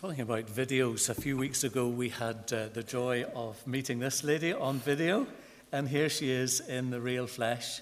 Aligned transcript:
Talking 0.00 0.20
about 0.20 0.46
videos, 0.46 1.08
a 1.08 1.14
few 1.14 1.36
weeks 1.36 1.64
ago 1.64 1.88
we 1.88 2.10
had 2.10 2.52
uh, 2.52 2.68
the 2.72 2.84
joy 2.84 3.24
of 3.34 3.66
meeting 3.66 3.98
this 3.98 4.22
lady 4.22 4.52
on 4.52 4.78
video, 4.78 5.26
and 5.72 5.88
here 5.88 6.08
she 6.08 6.30
is 6.30 6.60
in 6.60 6.90
the 6.90 7.00
real 7.00 7.26
flesh. 7.26 7.80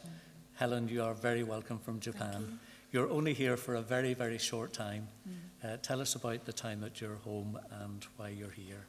Helen, 0.54 0.88
you 0.88 1.02
are 1.02 1.12
very 1.12 1.42
welcome 1.42 1.78
from 1.78 2.00
Japan. 2.00 2.58
You. 2.90 3.02
are 3.02 3.10
only 3.10 3.34
here 3.34 3.58
for 3.58 3.74
a 3.74 3.82
very, 3.82 4.14
very 4.14 4.38
short 4.38 4.72
time. 4.72 5.08
Mm. 5.28 5.74
Uh, 5.74 5.76
tell 5.82 6.00
us 6.00 6.14
about 6.14 6.46
the 6.46 6.54
time 6.54 6.80
that 6.80 7.02
you're 7.02 7.16
home 7.16 7.58
and 7.82 8.06
why 8.16 8.30
you're 8.30 8.48
here. 8.48 8.86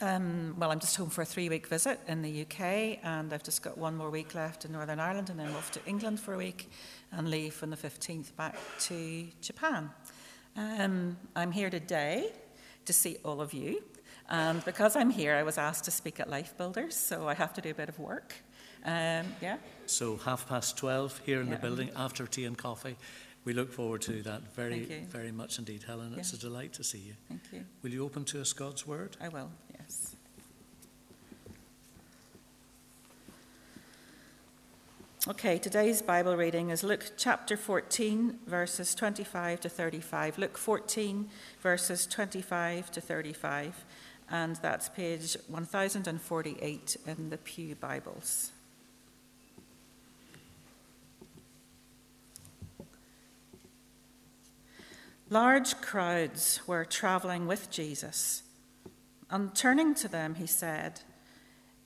Um, 0.00 0.54
well, 0.58 0.70
I'm 0.70 0.80
just 0.80 0.96
home 0.96 1.10
for 1.10 1.20
a 1.20 1.26
three 1.26 1.50
week 1.50 1.66
visit 1.66 2.00
in 2.08 2.22
the 2.22 2.46
UK, 2.46 3.04
and 3.04 3.34
I've 3.34 3.44
just 3.44 3.60
got 3.60 3.76
one 3.76 3.94
more 3.94 4.08
week 4.08 4.34
left 4.34 4.64
in 4.64 4.72
Northern 4.72 4.98
Ireland, 4.98 5.28
and 5.28 5.38
then 5.38 5.48
off 5.48 5.70
to 5.72 5.84
England 5.84 6.18
for 6.18 6.32
a 6.32 6.38
week 6.38 6.70
and 7.12 7.30
leave 7.30 7.62
on 7.62 7.68
the 7.68 7.76
15th 7.76 8.34
back 8.36 8.56
to 8.88 9.26
Japan. 9.42 9.90
Um, 10.56 11.16
I'm 11.36 11.52
here 11.52 11.70
today 11.70 12.32
to 12.84 12.92
see 12.92 13.18
all 13.24 13.40
of 13.40 13.52
you. 13.52 13.82
And 14.28 14.64
because 14.64 14.96
I'm 14.96 15.10
here, 15.10 15.34
I 15.34 15.42
was 15.42 15.58
asked 15.58 15.84
to 15.84 15.90
speak 15.90 16.20
at 16.20 16.30
Life 16.30 16.56
Builders, 16.56 16.96
so 16.96 17.28
I 17.28 17.34
have 17.34 17.52
to 17.54 17.60
do 17.60 17.70
a 17.70 17.74
bit 17.74 17.88
of 17.88 17.98
work. 17.98 18.34
Um, 18.84 19.26
yeah. 19.42 19.56
So 19.86 20.16
half 20.18 20.48
past 20.48 20.76
12 20.78 21.20
here 21.26 21.40
in 21.40 21.48
yeah. 21.48 21.56
the 21.56 21.60
building 21.60 21.90
after 21.96 22.26
tea 22.26 22.44
and 22.44 22.56
coffee. 22.56 22.96
We 23.44 23.54
look 23.54 23.72
forward 23.72 24.02
to 24.02 24.22
that 24.22 24.54
very, 24.54 24.84
very 25.08 25.32
much 25.32 25.58
indeed, 25.58 25.82
Helen. 25.86 26.12
Yeah. 26.12 26.18
It's 26.18 26.32
a 26.32 26.38
delight 26.38 26.74
to 26.74 26.84
see 26.84 26.98
you. 26.98 27.14
Thank 27.28 27.40
you. 27.52 27.64
Will 27.82 27.90
you 27.90 28.04
open 28.04 28.24
to 28.26 28.40
us 28.40 28.52
God's 28.52 28.86
word? 28.86 29.16
I 29.20 29.28
will, 29.28 29.50
yes. 29.78 30.14
Okay, 35.28 35.58
today's 35.58 36.00
Bible 36.00 36.34
reading 36.34 36.70
is 36.70 36.82
Luke 36.82 37.12
chapter 37.18 37.54
14, 37.54 38.38
verses 38.46 38.94
25 38.94 39.60
to 39.60 39.68
35. 39.68 40.38
Luke 40.38 40.56
14, 40.56 41.28
verses 41.60 42.06
25 42.06 42.90
to 42.90 43.02
35, 43.02 43.84
and 44.30 44.56
that's 44.56 44.88
page 44.88 45.36
1048 45.48 46.96
in 47.06 47.28
the 47.28 47.36
Pew 47.36 47.74
Bibles. 47.74 48.52
Large 55.28 55.82
crowds 55.82 56.66
were 56.66 56.86
traveling 56.86 57.46
with 57.46 57.70
Jesus, 57.70 58.42
and 59.30 59.54
turning 59.54 59.94
to 59.96 60.08
them, 60.08 60.36
he 60.36 60.46
said, 60.46 61.02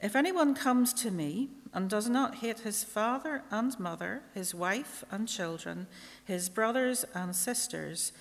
If 0.01 0.15
anyone 0.15 0.55
comes 0.55 0.93
to 0.95 1.11
me, 1.11 1.49
and 1.75 1.91
does 1.91 2.09
not 2.09 2.37
hate 2.37 2.61
his 2.61 2.85
father 2.85 3.43
and 3.51 3.79
mother, 3.81 4.23
his 4.33 4.55
wife 4.55 5.05
and 5.11 5.27
children, 5.27 5.89
his 6.25 6.49
brothers 6.49 7.05
and 7.15 7.35
sisters, 7.35 8.13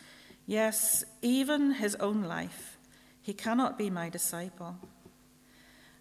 yes, 0.48 1.06
even 1.22 1.74
his 1.74 1.94
own 1.96 2.24
life, 2.24 2.78
he 3.22 3.32
cannot 3.32 3.78
be 3.78 3.92
my 3.92 4.10
disciple. 4.10 4.76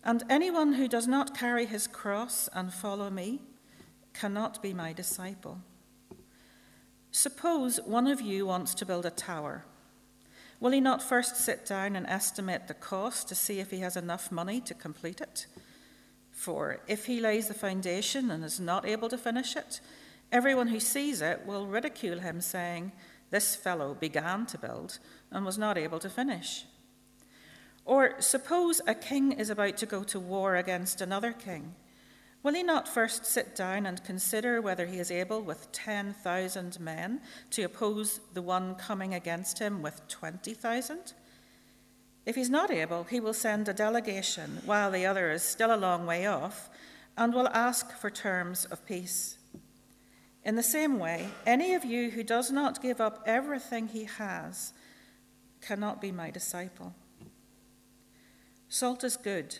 And 0.03 0.25
anyone 0.30 0.73
who 0.73 0.89
does 0.89 1.06
not 1.06 1.36
carry 1.36 1.67
his 1.67 1.86
cross 1.86 2.48
and 2.55 2.73
follow 2.73 3.11
me 3.11 3.42
cannot 4.14 4.62
be 4.62 4.73
my 4.73 4.95
disciple. 4.95 5.61
Suppose 7.11 7.78
one 7.84 8.06
of 8.06 8.23
you 8.23 8.47
wants 8.47 8.75
to 8.77 8.86
build 8.86 9.05
a 9.05 9.11
tower. 9.11 9.67
Will 10.58 10.70
he 10.70 10.80
not 10.80 11.03
first 11.03 11.36
sit 11.36 11.67
down 11.67 11.97
and 11.97 12.06
estimate 12.06 12.67
the 12.67 12.75
cost 12.75 13.28
to 13.28 13.34
see 13.34 13.61
if 13.61 13.70
he 13.70 13.80
has 13.80 13.97
enough 13.97 14.33
money 14.33 14.61
to 14.62 14.73
complete 14.73 15.20
it? 15.20 15.47
For 16.43 16.81
if 16.89 17.07
he 17.07 17.21
lays 17.21 17.47
the 17.47 17.55
foundation 17.55 18.29
and 18.29 18.43
is 18.45 18.59
not 18.59 18.85
able 18.85 19.09
to 19.11 19.17
finish 19.17 19.55
it, 19.55 19.81
everyone 20.33 20.67
who 20.67 20.81
sees 20.81 21.23
it 21.23 21.47
will 21.47 21.69
ridicule 21.69 22.19
him, 22.19 22.41
saying, 22.41 22.91
This 23.31 23.55
fellow 23.55 23.95
began 23.95 24.47
to 24.47 24.59
build 24.59 24.98
and 25.30 25.47
was 25.47 25.57
not 25.57 25.79
able 25.79 26.01
to 26.01 26.11
finish. 26.11 26.64
Or 27.85 28.20
suppose 28.20 28.80
a 28.89 28.95
king 28.97 29.30
is 29.30 29.51
about 29.51 29.77
to 29.77 29.86
go 29.86 30.03
to 30.03 30.19
war 30.19 30.57
against 30.57 31.01
another 31.01 31.33
king. 31.33 31.77
Will 32.42 32.55
he 32.55 32.64
not 32.64 32.89
first 32.89 33.24
sit 33.24 33.55
down 33.55 33.86
and 33.86 34.03
consider 34.03 34.61
whether 34.61 34.86
he 34.86 34.98
is 34.98 35.13
able 35.13 35.42
with 35.42 35.70
10,000 35.70 36.80
men 36.80 37.20
to 37.51 37.63
oppose 37.63 38.19
the 38.35 38.42
one 38.42 38.74
coming 38.74 39.14
against 39.14 39.61
him 39.61 39.80
with 39.80 40.09
20,000? 40.09 41.14
If 42.25 42.37
he's 42.37 42.51
not 42.51 42.71
able, 42.71 43.05
he 43.05 43.21
will 43.21 43.35
send 43.35 43.69
a 43.69 43.75
delegation 43.75 44.63
while 44.65 44.91
the 44.91 45.07
other 45.07 45.31
is 45.31 45.43
still 45.43 45.75
a 45.75 45.77
long 45.77 46.07
way 46.07 46.27
off 46.27 46.71
and 47.17 47.35
will 47.35 47.49
ask 47.49 47.91
for 47.93 48.11
terms 48.11 48.65
of 48.67 48.87
peace. 48.87 49.39
In 50.45 50.57
the 50.57 50.63
same 50.63 50.99
way, 50.99 51.29
any 51.47 51.75
of 51.75 51.85
you 51.85 52.11
who 52.11 52.23
does 52.23 52.51
not 52.51 52.83
give 52.83 53.01
up 53.01 53.23
everything 53.27 53.89
he 53.89 54.05
has 54.05 54.73
cannot 55.61 56.01
be 56.01 56.11
my 56.11 56.31
disciple. 56.31 56.95
Salt 58.69 59.05
is 59.05 59.17
good, 59.17 59.59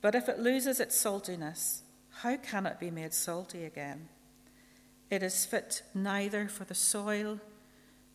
but 0.00 0.14
if 0.14 0.28
it 0.28 0.38
loses 0.38 0.80
its 0.80 0.96
saltiness, 0.96 1.82
how 2.22 2.36
can 2.36 2.66
it 2.66 2.78
be 2.78 2.90
made 2.90 3.12
salty 3.12 3.64
again? 3.64 4.08
It 5.10 5.22
is 5.22 5.44
fit 5.44 5.82
neither 5.94 6.48
for 6.48 6.64
the 6.64 6.74
soil 6.74 7.40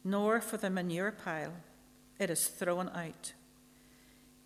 nor 0.04 0.42
for 0.42 0.58
the 0.58 0.70
manure 0.70 1.12
pile. 1.12 1.54
It 2.20 2.30
is 2.30 2.48
thrown 2.48 2.90
out. 2.90 3.34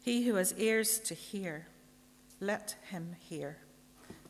He 0.08 0.24
who 0.24 0.36
has 0.36 0.54
ears 0.54 1.00
to 1.00 1.14
hear, 1.14 1.68
let 2.40 2.78
him 2.92 3.18
hear. 3.20 3.58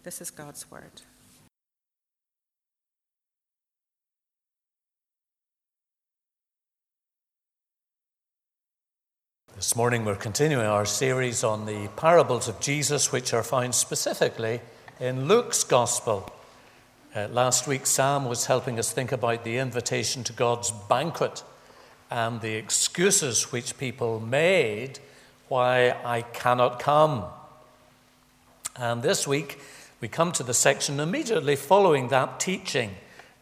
This 0.01 0.21
is 0.21 0.31
God's 0.31 0.71
word. 0.71 1.03
This 9.55 9.75
morning 9.75 10.03
we're 10.03 10.15
continuing 10.15 10.65
our 10.65 10.87
series 10.87 11.43
on 11.43 11.67
the 11.67 11.89
parables 11.89 12.47
of 12.47 12.59
Jesus, 12.59 13.11
which 13.11 13.31
are 13.35 13.43
found 13.43 13.75
specifically 13.75 14.61
in 14.99 15.27
Luke's 15.27 15.63
Gospel. 15.63 16.27
Uh, 17.15 17.27
last 17.27 17.67
week, 17.67 17.85
Sam 17.85 18.25
was 18.25 18.47
helping 18.47 18.79
us 18.79 18.91
think 18.91 19.11
about 19.11 19.43
the 19.43 19.57
invitation 19.57 20.23
to 20.23 20.33
God's 20.33 20.71
banquet 20.89 21.43
and 22.09 22.41
the 22.41 22.55
excuses 22.55 23.51
which 23.51 23.77
people 23.77 24.19
made 24.19 24.97
why 25.47 25.95
I 26.03 26.21
cannot 26.21 26.79
come. 26.79 27.25
And 28.75 29.01
this 29.01 29.27
week, 29.27 29.59
we 30.01 30.07
come 30.07 30.31
to 30.33 30.43
the 30.43 30.53
section 30.53 30.99
immediately 30.99 31.55
following 31.55 32.09
that 32.09 32.39
teaching, 32.39 32.95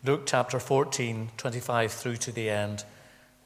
Luke 0.04 0.24
chapter 0.26 0.60
14, 0.60 1.32
25 1.36 1.92
through 1.92 2.18
to 2.18 2.32
the 2.32 2.50
end, 2.50 2.86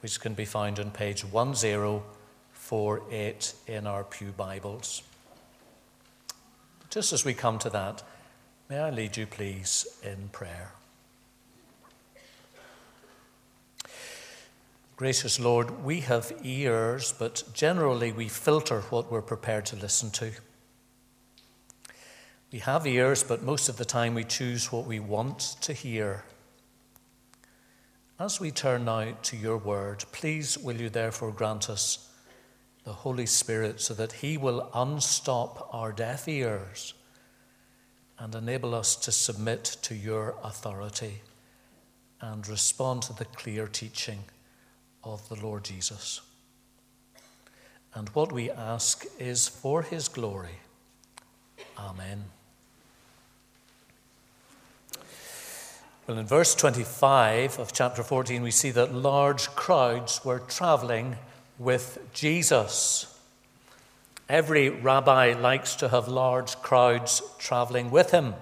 which 0.00 0.20
can 0.20 0.34
be 0.34 0.44
found 0.44 0.78
on 0.78 0.90
page 0.90 1.24
1048 1.24 3.54
in 3.66 3.86
our 3.86 4.04
Pew 4.04 4.32
Bibles. 4.36 5.02
Just 6.90 7.12
as 7.12 7.24
we 7.24 7.34
come 7.34 7.58
to 7.60 7.70
that, 7.70 8.02
may 8.68 8.78
I 8.78 8.90
lead 8.90 9.16
you, 9.16 9.26
please, 9.26 9.86
in 10.02 10.28
prayer. 10.32 10.72
Gracious 15.00 15.40
Lord, 15.40 15.82
we 15.82 16.00
have 16.00 16.30
ears, 16.42 17.14
but 17.18 17.42
generally 17.54 18.12
we 18.12 18.28
filter 18.28 18.82
what 18.90 19.10
we're 19.10 19.22
prepared 19.22 19.64
to 19.64 19.76
listen 19.76 20.10
to. 20.10 20.30
We 22.52 22.58
have 22.58 22.86
ears, 22.86 23.24
but 23.24 23.42
most 23.42 23.70
of 23.70 23.78
the 23.78 23.86
time 23.86 24.12
we 24.12 24.24
choose 24.24 24.70
what 24.70 24.84
we 24.84 25.00
want 25.00 25.56
to 25.62 25.72
hear. 25.72 26.24
As 28.18 28.40
we 28.40 28.50
turn 28.50 28.84
now 28.84 29.12
to 29.22 29.38
your 29.38 29.56
word, 29.56 30.04
please 30.12 30.58
will 30.58 30.78
you 30.78 30.90
therefore 30.90 31.32
grant 31.32 31.70
us 31.70 32.10
the 32.84 32.92
Holy 32.92 33.24
Spirit 33.24 33.80
so 33.80 33.94
that 33.94 34.12
he 34.12 34.36
will 34.36 34.68
unstop 34.74 35.70
our 35.72 35.92
deaf 35.92 36.28
ears 36.28 36.92
and 38.18 38.34
enable 38.34 38.74
us 38.74 38.96
to 38.96 39.12
submit 39.12 39.64
to 39.80 39.94
your 39.94 40.34
authority 40.44 41.22
and 42.20 42.46
respond 42.46 43.00
to 43.04 43.14
the 43.14 43.24
clear 43.24 43.66
teaching 43.66 44.24
of 45.02 45.28
the 45.28 45.36
Lord 45.36 45.64
Jesus. 45.64 46.20
And 47.94 48.08
what 48.10 48.32
we 48.32 48.50
ask 48.50 49.04
is 49.18 49.48
for 49.48 49.82
his 49.82 50.08
glory. 50.08 50.60
Amen. 51.78 52.24
Well, 56.06 56.18
in 56.18 56.26
verse 56.26 56.54
25 56.54 57.58
of 57.58 57.72
chapter 57.72 58.02
14, 58.02 58.42
we 58.42 58.50
see 58.50 58.70
that 58.72 58.94
large 58.94 59.48
crowds 59.50 60.24
were 60.24 60.40
traveling 60.40 61.16
with 61.58 61.98
Jesus. 62.12 63.06
Every 64.28 64.70
rabbi 64.70 65.34
likes 65.34 65.74
to 65.76 65.88
have 65.88 66.08
large 66.08 66.56
crowds 66.62 67.22
traveling 67.38 67.90
with 67.90 68.12
him. 68.12 68.34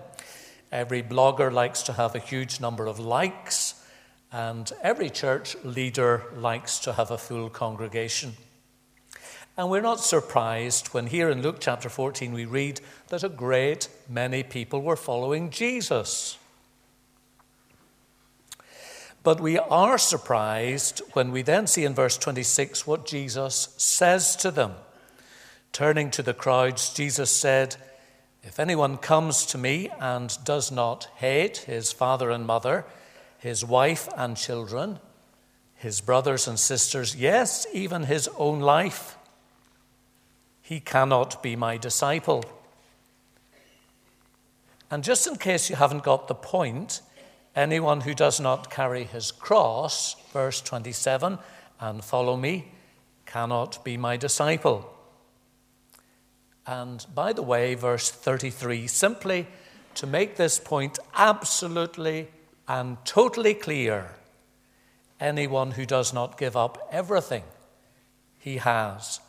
Every 0.70 1.02
blogger 1.02 1.52
likes 1.52 1.82
to 1.84 1.94
have 1.94 2.14
a 2.14 2.19
huge 2.20 2.61
number 2.61 2.87
of 2.87 2.99
likes 2.99 3.68
and 4.32 4.70
every 4.82 5.10
church 5.10 5.56
leader 5.64 6.25
likes 6.36 6.78
to 6.80 6.92
have 6.92 7.10
a 7.10 7.19
full 7.19 7.48
congregation. 7.48 8.34
And 9.56 9.70
we're 9.70 9.80
not 9.80 10.00
surprised 10.00 10.88
when 10.88 11.08
here 11.08 11.30
in 11.30 11.42
Luke 11.42 11.56
chapter 11.58 11.88
14 11.88 12.32
we 12.32 12.44
read 12.44 12.80
that 13.08 13.25
a 13.25 13.28
great 13.28 13.88
many 14.08 14.42
people 14.42 14.82
were 14.82 14.96
following 14.96 15.50
Jesus. 15.50 16.38
But 19.25 19.40
we 19.40 19.58
are 19.58 19.98
surprised 19.98 21.02
when 21.12 21.32
we 21.32 21.42
then 21.42 21.66
see 21.66 21.84
in 21.84 21.94
verse 21.94 22.16
26 22.16 22.86
what 22.86 23.04
Jesus 23.04 23.75
says 23.76 24.36
to 24.36 24.50
them. 24.50 24.75
Turning 25.72 26.10
to 26.12 26.22
the 26.22 26.34
crowds, 26.34 26.94
Jesus 26.94 27.30
said, 27.30 27.76
If 28.42 28.60
anyone 28.60 28.96
comes 28.96 29.44
to 29.46 29.58
me 29.58 29.90
and 30.00 30.36
does 30.44 30.70
not 30.70 31.08
hate 31.16 31.58
his 31.58 31.92
father 31.92 32.30
and 32.30 32.46
mother, 32.46 32.84
his 33.38 33.64
wife 33.64 34.08
and 34.17 34.37
children, 34.37 34.99
his 35.75 36.00
brothers 36.00 36.49
and 36.49 36.58
sisters, 36.58 37.17
yes, 37.17 37.67
even 37.73 38.02
his 38.02 38.29
own 38.37 38.61
life, 38.61 39.17
he 40.61 40.81
cannot 40.81 41.43
be 41.43 41.56
my 41.56 41.76
disciple. 41.76 42.44
And 44.90 45.05
just 45.05 45.26
in 45.26 45.37
case 45.37 45.70
you 45.70 45.76
haven't 45.76 46.02
got 46.02 46.29
the 46.29 46.35
point, 46.35 47.00
anyone 47.55 48.02
who 48.02 48.14
does 48.14 48.40
not 48.40 48.70
carry 48.70 49.05
his 49.05 49.31
cross, 49.31 50.17
verse 50.32 50.61
27, 50.61 51.38
and 51.81 52.05
follow 52.05 52.37
me, 52.37 52.73
cannot 53.25 53.85
be 53.85 53.96
my 53.96 54.17
disciple. 54.17 54.94
And 56.67 57.06
by 57.14 57.32
the 57.32 57.43
way, 57.43 57.75
verse 57.75 58.11
33, 58.11 58.87
simply 58.88 59.46
to 59.94 60.06
make 60.06 60.37
this 60.37 60.58
point 60.58 60.99
absolutely 61.14 62.29
and 62.69 62.99
totally 63.05 63.55
clear 63.55 64.11
anyone 65.19 65.73
who 65.73 65.87
does 65.87 66.12
not 66.12 66.38
give 66.38 66.56
up 66.56 66.88
everything 66.93 67.43
he 68.38 68.59
has 68.59 69.20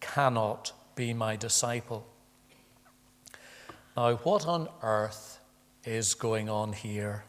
cannot 0.00 0.72
be 0.96 1.14
my 1.14 1.36
disciple. 1.36 2.06
Now, 3.96 4.14
what 4.16 4.46
on 4.46 4.68
earth 4.82 5.38
is 5.84 6.14
going 6.14 6.48
on 6.48 6.72
here? 6.72 7.24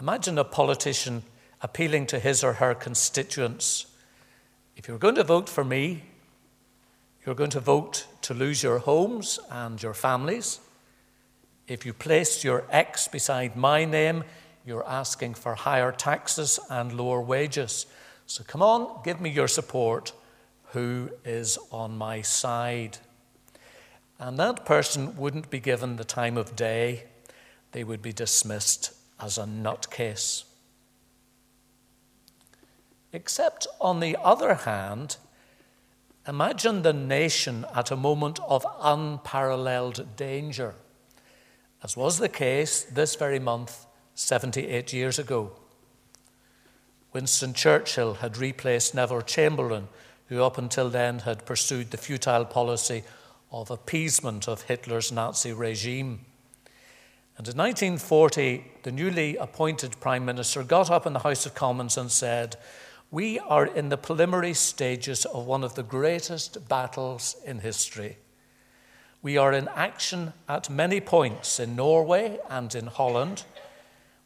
Imagine 0.00 0.38
a 0.38 0.44
politician 0.44 1.22
appealing 1.60 2.06
to 2.06 2.18
his 2.18 2.42
or 2.42 2.54
her 2.54 2.74
constituents 2.74 3.86
if 4.76 4.88
you're 4.88 4.98
going 4.98 5.14
to 5.14 5.24
vote 5.24 5.48
for 5.48 5.64
me, 5.64 6.02
you're 7.24 7.34
going 7.34 7.50
to 7.50 7.60
vote 7.60 8.06
to 8.22 8.34
lose 8.34 8.62
your 8.62 8.78
homes 8.78 9.38
and 9.50 9.82
your 9.82 9.94
families. 9.94 10.60
If 11.66 11.86
you 11.86 11.92
place 11.92 12.44
your 12.44 12.64
X 12.70 13.08
beside 13.08 13.56
my 13.56 13.84
name, 13.84 14.24
you're 14.66 14.86
asking 14.86 15.34
for 15.34 15.54
higher 15.54 15.92
taxes 15.92 16.60
and 16.70 16.92
lower 16.92 17.20
wages. 17.20 17.86
So 18.26 18.44
come 18.44 18.62
on, 18.62 19.02
give 19.04 19.20
me 19.20 19.30
your 19.30 19.48
support. 19.48 20.12
Who 20.72 21.10
is 21.24 21.58
on 21.70 21.96
my 21.96 22.22
side? 22.22 22.98
And 24.18 24.38
that 24.38 24.64
person 24.64 25.16
wouldn't 25.16 25.50
be 25.50 25.60
given 25.60 25.96
the 25.96 26.04
time 26.04 26.36
of 26.36 26.56
day, 26.56 27.04
they 27.72 27.84
would 27.84 28.02
be 28.02 28.12
dismissed 28.12 28.92
as 29.20 29.38
a 29.38 29.44
nutcase. 29.44 30.44
Except, 33.12 33.66
on 33.80 34.00
the 34.00 34.16
other 34.22 34.54
hand, 34.54 35.16
Imagine 36.26 36.80
the 36.80 36.94
nation 36.94 37.66
at 37.74 37.90
a 37.90 37.96
moment 37.96 38.40
of 38.48 38.66
unparalleled 38.80 40.16
danger, 40.16 40.74
as 41.84 41.98
was 41.98 42.18
the 42.18 42.28
case 42.30 42.82
this 42.84 43.14
very 43.14 43.38
month 43.38 43.86
78 44.14 44.94
years 44.94 45.18
ago. 45.18 45.52
Winston 47.12 47.52
Churchill 47.52 48.14
had 48.14 48.38
replaced 48.38 48.94
Neville 48.94 49.20
Chamberlain, 49.20 49.88
who 50.28 50.42
up 50.42 50.56
until 50.56 50.88
then 50.88 51.20
had 51.20 51.44
pursued 51.44 51.90
the 51.90 51.98
futile 51.98 52.46
policy 52.46 53.04
of 53.52 53.70
appeasement 53.70 54.48
of 54.48 54.62
Hitler's 54.62 55.12
Nazi 55.12 55.52
regime. 55.52 56.20
And 57.36 57.46
in 57.46 57.56
1940, 57.56 58.64
the 58.82 58.90
newly 58.90 59.36
appointed 59.36 60.00
Prime 60.00 60.24
Minister 60.24 60.62
got 60.62 60.90
up 60.90 61.06
in 61.06 61.12
the 61.12 61.18
House 61.18 61.44
of 61.44 61.54
Commons 61.54 61.98
and 61.98 62.10
said, 62.10 62.56
we 63.10 63.38
are 63.38 63.66
in 63.66 63.90
the 63.90 63.96
preliminary 63.96 64.54
stages 64.54 65.24
of 65.26 65.46
one 65.46 65.62
of 65.62 65.74
the 65.74 65.82
greatest 65.82 66.68
battles 66.68 67.36
in 67.44 67.58
history. 67.58 68.16
We 69.24 69.38
are 69.38 69.54
in 69.54 69.68
action 69.74 70.34
at 70.50 70.68
many 70.68 71.00
points 71.00 71.58
in 71.58 71.74
Norway 71.74 72.38
and 72.50 72.74
in 72.74 72.88
Holland. 72.88 73.44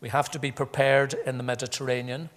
We 0.00 0.08
have 0.08 0.28
to 0.32 0.40
be 0.40 0.50
prepared 0.50 1.14
in 1.24 1.36
the 1.36 1.44
Mediterranean. 1.44 2.30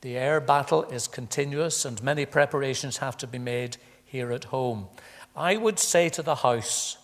The 0.00 0.16
air 0.16 0.40
battle 0.40 0.84
is 0.84 1.06
continuous, 1.06 1.84
and 1.84 2.02
many 2.02 2.24
preparations 2.24 2.96
have 2.96 3.18
to 3.18 3.26
be 3.26 3.38
made 3.38 3.76
here 4.02 4.32
at 4.32 4.44
home. 4.44 4.88
I 5.36 5.58
would 5.58 5.78
say 5.78 6.08
to 6.08 6.22
the 6.22 6.36
House, 6.36 6.96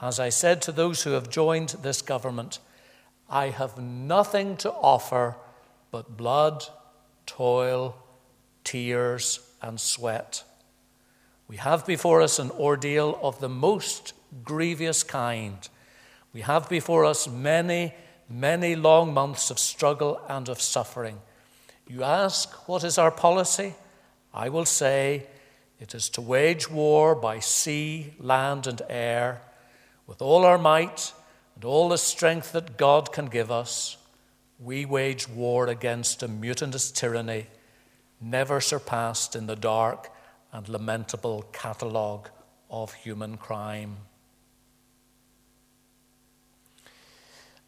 as 0.00 0.20
I 0.20 0.28
said 0.28 0.62
to 0.62 0.70
those 0.70 1.02
who 1.02 1.10
have 1.10 1.28
joined 1.28 1.70
this 1.82 2.00
government, 2.00 2.60
I 3.28 3.48
have 3.48 3.78
nothing 3.78 4.56
to 4.58 4.70
offer 4.70 5.34
but 5.90 6.16
blood 6.16 6.64
toil, 7.26 7.96
tears, 8.62 9.40
and 9.60 9.80
sweat. 9.80 10.44
We 11.48 11.56
have 11.56 11.86
before 11.86 12.22
us 12.22 12.38
an 12.38 12.50
ordeal 12.52 13.18
of 13.22 13.40
the 13.40 13.48
most 13.48 14.12
grievous 14.44 15.02
kind. 15.02 15.68
We 16.32 16.40
have 16.40 16.68
before 16.68 17.04
us 17.04 17.28
many, 17.28 17.94
many 18.28 18.76
long 18.76 19.12
months 19.12 19.50
of 19.50 19.58
struggle 19.58 20.20
and 20.28 20.48
of 20.48 20.60
suffering. 20.60 21.20
You 21.86 22.02
ask, 22.02 22.68
what 22.68 22.82
is 22.82 22.98
our 22.98 23.10
policy? 23.10 23.74
I 24.32 24.48
will 24.48 24.64
say, 24.64 25.26
it 25.78 25.94
is 25.94 26.08
to 26.10 26.20
wage 26.20 26.70
war 26.70 27.14
by 27.14 27.40
sea, 27.40 28.14
land, 28.18 28.66
and 28.66 28.80
air 28.88 29.42
with 30.06 30.22
all 30.22 30.44
our 30.44 30.58
might 30.58 31.12
and 31.54 31.64
all 31.64 31.88
the 31.88 31.98
strength 31.98 32.52
that 32.52 32.76
God 32.76 33.12
can 33.12 33.26
give 33.26 33.50
us 33.50 33.96
we 34.58 34.84
wage 34.84 35.28
war 35.28 35.66
against 35.66 36.22
a 36.22 36.28
mutinous 36.28 36.90
tyranny 36.90 37.46
never 38.20 38.60
surpassed 38.60 39.34
in 39.34 39.46
the 39.46 39.56
dark 39.56 40.10
and 40.54 40.68
lamentable 40.68 41.44
catalogue 41.52 42.30
of 42.70 42.94
human 42.94 43.36
crime. 43.36 43.96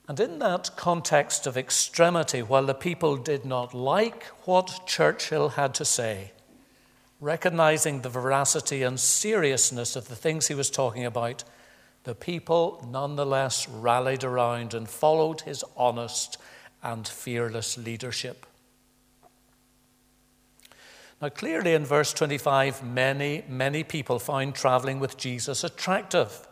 And 0.08 0.20
in 0.20 0.38
that 0.38 0.70
context 0.76 1.48
of 1.48 1.56
extremity, 1.56 2.40
while 2.42 2.64
the 2.64 2.74
people 2.74 3.16
did 3.16 3.44
not 3.44 3.74
like 3.74 4.24
what 4.44 4.86
Churchill 4.86 5.50
had 5.50 5.74
to 5.74 5.84
say, 5.84 6.30
recognizing 7.20 8.02
the 8.02 8.08
veracity 8.08 8.84
and 8.84 9.00
seriousness 9.00 9.96
of 9.96 10.06
the 10.06 10.14
things 10.14 10.46
he 10.46 10.54
was 10.54 10.70
talking 10.70 11.04
about, 11.04 11.42
the 12.04 12.14
people 12.14 12.86
nonetheless 12.88 13.68
rallied 13.68 14.22
around 14.22 14.74
and 14.74 14.88
followed 14.88 15.40
his 15.40 15.64
honest 15.76 16.38
and 16.84 17.08
fearless 17.08 17.76
leadership. 17.76 18.46
Now, 21.20 21.30
clearly 21.30 21.72
in 21.72 21.84
verse 21.84 22.12
25, 22.12 22.84
many, 22.84 23.42
many 23.48 23.82
people 23.82 24.18
find 24.18 24.54
traveling 24.54 25.00
with 25.00 25.16
Jesus 25.16 25.64
attractive. 25.64 26.46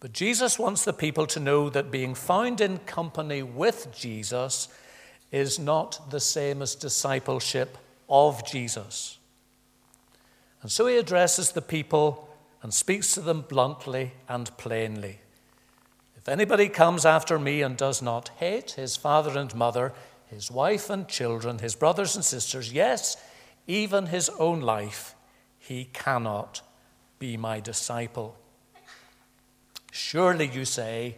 But 0.00 0.12
Jesus 0.12 0.58
wants 0.58 0.84
the 0.84 0.92
people 0.92 1.26
to 1.28 1.40
know 1.40 1.70
that 1.70 1.90
being 1.90 2.14
found 2.14 2.60
in 2.60 2.78
company 2.78 3.42
with 3.42 3.88
Jesus 3.96 4.68
is 5.30 5.58
not 5.58 6.10
the 6.10 6.20
same 6.20 6.60
as 6.60 6.74
discipleship 6.74 7.78
of 8.08 8.44
Jesus. 8.44 9.18
And 10.60 10.70
so 10.70 10.86
he 10.86 10.96
addresses 10.96 11.52
the 11.52 11.62
people 11.62 12.28
and 12.62 12.74
speaks 12.74 13.14
to 13.14 13.20
them 13.20 13.44
bluntly 13.48 14.12
and 14.28 14.54
plainly. 14.58 15.20
If 16.16 16.28
anybody 16.28 16.68
comes 16.68 17.06
after 17.06 17.38
me 17.38 17.62
and 17.62 17.76
does 17.76 18.02
not 18.02 18.30
hate 18.36 18.72
his 18.72 18.96
father 18.96 19.36
and 19.38 19.54
mother, 19.54 19.92
his 20.32 20.50
wife 20.50 20.88
and 20.88 21.06
children, 21.08 21.58
his 21.58 21.74
brothers 21.74 22.16
and 22.16 22.24
sisters, 22.24 22.72
yes, 22.72 23.18
even 23.66 24.06
his 24.06 24.30
own 24.38 24.60
life, 24.62 25.14
he 25.58 25.84
cannot 25.92 26.62
be 27.18 27.36
my 27.36 27.60
disciple. 27.60 28.34
Surely 29.90 30.48
you 30.48 30.64
say, 30.64 31.16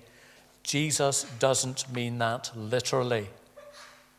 Jesus 0.65 1.25
doesn't 1.39 1.93
mean 1.93 2.19
that 2.19 2.51
literally, 2.57 3.29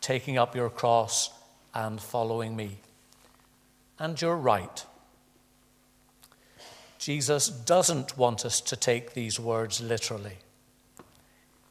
taking 0.00 0.38
up 0.38 0.56
your 0.56 0.70
cross 0.70 1.30
and 1.74 2.00
following 2.00 2.56
me. 2.56 2.78
And 3.98 4.20
you're 4.20 4.36
right. 4.36 4.84
Jesus 6.98 7.48
doesn't 7.48 8.16
want 8.16 8.46
us 8.46 8.62
to 8.62 8.76
take 8.76 9.12
these 9.12 9.38
words 9.38 9.82
literally. 9.82 10.38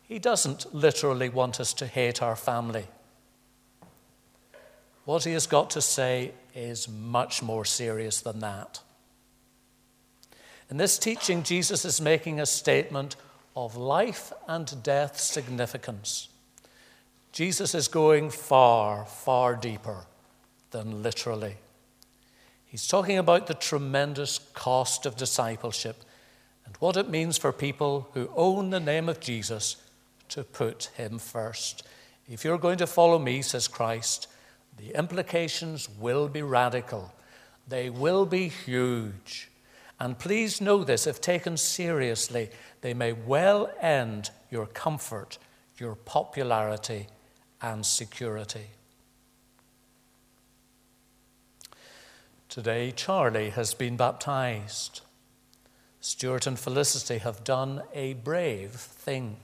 He 0.03 0.20
doesn't 0.20 0.75
literally 0.75 1.29
want 1.29 1.60
us 1.60 1.74
to 1.74 1.88
hate 1.88 2.22
our 2.22 2.36
family. 2.36 2.86
What 5.06 5.24
he 5.24 5.34
has 5.34 5.48
got 5.48 5.70
to 5.72 5.82
say 5.82 6.32
is 6.54 6.90
much 6.90 7.42
more 7.42 7.64
serious 7.64 8.22
than 8.22 8.40
that. 8.40 8.82
In 10.70 10.78
this 10.78 10.98
teaching, 10.98 11.44
Jesus 11.44 11.86
is 11.86 12.02
making 12.02 12.40
a 12.40 12.46
statement 12.46 13.16
of 13.56 13.76
life 13.76 14.34
and 14.48 14.84
death 14.84 15.20
significance. 15.20 16.30
Jesus 17.32 17.76
is 17.76 17.88
going 17.88 18.32
far, 18.32 19.06
far 19.06 19.56
deeper 19.56 20.06
than 20.72 21.04
literally. 21.04 21.56
He's 22.66 22.88
talking 22.88 23.18
about 23.18 23.48
the 23.48 23.54
tremendous 23.54 24.40
cost 24.54 25.06
of 25.06 25.16
discipleship 25.16 26.04
and 26.66 26.76
what 26.78 26.98
it 26.98 27.10
means 27.10 27.38
for 27.38 27.52
people 27.52 28.10
who 28.14 28.30
own 28.36 28.72
the 28.72 28.80
name 28.80 29.08
of 29.08 29.20
Jesus 29.20 29.78
to 30.30 30.44
put 30.44 30.90
him 30.98 31.20
first. 31.20 31.84
If 32.28 32.44
you're 32.44 32.58
going 32.58 32.80
to 32.80 32.88
follow 32.88 33.20
me, 33.20 33.44
says 33.44 33.68
Christ, 33.68 34.28
the 34.77 34.98
implications 34.98 35.89
will 35.89 36.27
be 36.27 36.41
radical. 36.41 37.13
They 37.67 37.89
will 37.89 38.25
be 38.25 38.48
huge. 38.48 39.50
And 40.00 40.20
please 40.20 40.60
know 40.60 40.84
this 40.84 41.08
if 41.08 41.22
taken 41.22 41.58
seriously, 41.58 42.50
they 42.82 42.94
may 42.94 43.13
well 43.13 43.72
end 43.79 44.32
your 44.51 44.67
comfort, 44.67 45.38
your 45.77 45.96
popularity, 45.96 47.08
and 47.62 47.86
security. 47.86 48.67
Today, 52.50 52.91
Charlie 52.91 53.50
has 53.50 53.74
been 53.74 53.98
baptized. 53.98 55.01
Stuart 56.00 56.46
and 56.46 56.60
Felicity 56.60 57.17
have 57.17 57.44
done 57.44 57.82
a 57.94 58.13
brave 58.13 58.72
thing. 58.72 59.38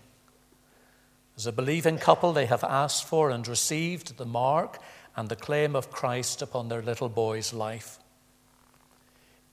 As 1.35 1.47
a 1.47 1.51
believing 1.51 1.97
couple, 1.97 2.33
they 2.33 2.45
have 2.45 2.63
asked 2.63 3.05
for 3.05 3.31
and 3.31 3.47
received 3.47 4.17
the 4.17 4.25
mark 4.25 4.79
and 5.15 5.29
the 5.29 5.35
claim 5.35 5.75
of 5.75 5.91
Christ 5.91 6.41
upon 6.41 6.69
their 6.69 6.81
little 6.81 7.09
boy's 7.09 7.53
life. 7.53 7.99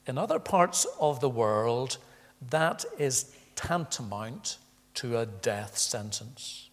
In 0.05 0.17
other 0.17 0.39
parts 0.39 0.85
of 0.99 1.19
the 1.19 1.29
world, 1.29 1.97
that 2.49 2.85
is 2.97 3.31
tantamount 3.55 4.57
to 4.95 5.17
a 5.17 5.25
death 5.25 5.77
sentence. 5.77 6.69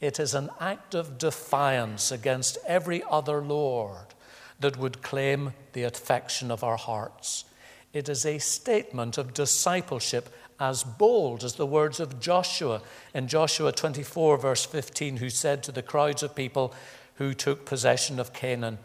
It 0.00 0.18
is 0.18 0.34
an 0.34 0.50
act 0.60 0.94
of 0.94 1.18
defiance 1.18 2.10
against 2.10 2.58
every 2.66 3.02
other 3.10 3.40
Lord 3.40 4.14
that 4.60 4.76
would 4.76 5.02
claim 5.02 5.54
the 5.72 5.84
affection 5.84 6.50
of 6.50 6.62
our 6.62 6.76
hearts. 6.76 7.44
It 7.92 8.08
is 8.08 8.24
a 8.24 8.38
statement 8.38 9.18
of 9.18 9.34
discipleship 9.34 10.28
as 10.58 10.84
bold 10.84 11.44
as 11.44 11.54
the 11.54 11.66
words 11.66 11.98
of 11.98 12.20
Joshua 12.20 12.82
in 13.14 13.26
Joshua 13.26 13.72
24, 13.72 14.38
verse 14.38 14.64
15, 14.64 15.16
who 15.16 15.30
said 15.30 15.62
to 15.64 15.72
the 15.72 15.82
crowds 15.82 16.22
of 16.22 16.34
people 16.34 16.72
who 17.16 17.34
took 17.34 17.64
possession 17.64 18.18
of 18.18 18.32
Canaan, 18.32 18.78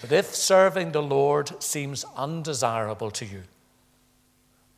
But 0.00 0.12
if 0.12 0.34
serving 0.34 0.92
the 0.92 1.02
Lord 1.02 1.62
seems 1.62 2.04
undesirable 2.16 3.10
to 3.12 3.24
you, 3.24 3.42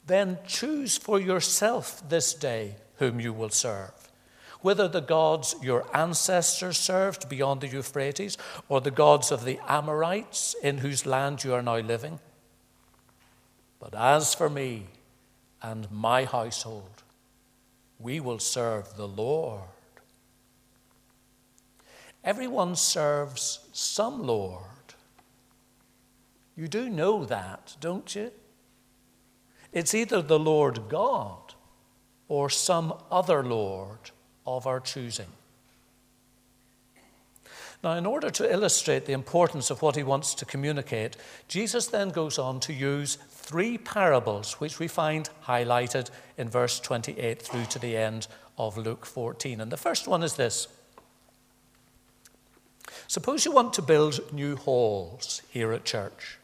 then 0.06 0.38
choose 0.46 0.98
for 0.98 1.18
yourself 1.18 2.02
this 2.08 2.34
day 2.34 2.76
whom 2.98 3.18
you 3.18 3.32
will 3.32 3.50
serve. 3.50 3.92
Whether 4.60 4.88
the 4.88 5.00
gods 5.00 5.54
your 5.62 5.86
ancestors 5.96 6.78
served 6.78 7.28
beyond 7.28 7.60
the 7.60 7.68
Euphrates, 7.68 8.36
or 8.68 8.80
the 8.80 8.90
gods 8.90 9.30
of 9.30 9.44
the 9.44 9.58
Amorites 9.68 10.54
in 10.62 10.78
whose 10.78 11.06
land 11.06 11.44
you 11.44 11.54
are 11.54 11.62
now 11.62 11.78
living. 11.78 12.18
But 13.78 13.94
as 13.94 14.34
for 14.34 14.48
me 14.48 14.86
and 15.62 15.90
my 15.90 16.24
household, 16.24 17.02
we 17.98 18.20
will 18.20 18.38
serve 18.38 18.96
the 18.96 19.08
Lord. 19.08 19.62
Everyone 22.26 22.74
serves 22.74 23.60
some 23.72 24.26
Lord. 24.26 24.62
You 26.56 26.66
do 26.66 26.90
know 26.90 27.24
that, 27.24 27.76
don't 27.80 28.12
you? 28.16 28.32
It's 29.72 29.94
either 29.94 30.20
the 30.22 30.38
Lord 30.38 30.88
God 30.88 31.54
or 32.26 32.50
some 32.50 32.94
other 33.12 33.44
Lord 33.44 34.10
of 34.44 34.66
our 34.66 34.80
choosing. 34.80 35.28
Now, 37.84 37.92
in 37.92 38.06
order 38.06 38.30
to 38.30 38.52
illustrate 38.52 39.04
the 39.04 39.12
importance 39.12 39.70
of 39.70 39.80
what 39.80 39.94
he 39.94 40.02
wants 40.02 40.34
to 40.34 40.44
communicate, 40.44 41.16
Jesus 41.46 41.86
then 41.86 42.08
goes 42.08 42.38
on 42.38 42.58
to 42.60 42.72
use 42.72 43.18
three 43.30 43.78
parables, 43.78 44.54
which 44.54 44.80
we 44.80 44.88
find 44.88 45.30
highlighted 45.46 46.10
in 46.36 46.48
verse 46.48 46.80
28 46.80 47.40
through 47.40 47.66
to 47.66 47.78
the 47.78 47.96
end 47.96 48.26
of 48.58 48.76
Luke 48.76 49.06
14. 49.06 49.60
And 49.60 49.70
the 49.70 49.76
first 49.76 50.08
one 50.08 50.24
is 50.24 50.34
this 50.34 50.66
Suppose 53.08 53.44
you 53.44 53.52
want 53.52 53.72
to 53.74 53.82
build 53.82 54.32
new 54.32 54.56
halls 54.56 55.42
here 55.50 55.72
at 55.72 55.84
church. 55.84 56.38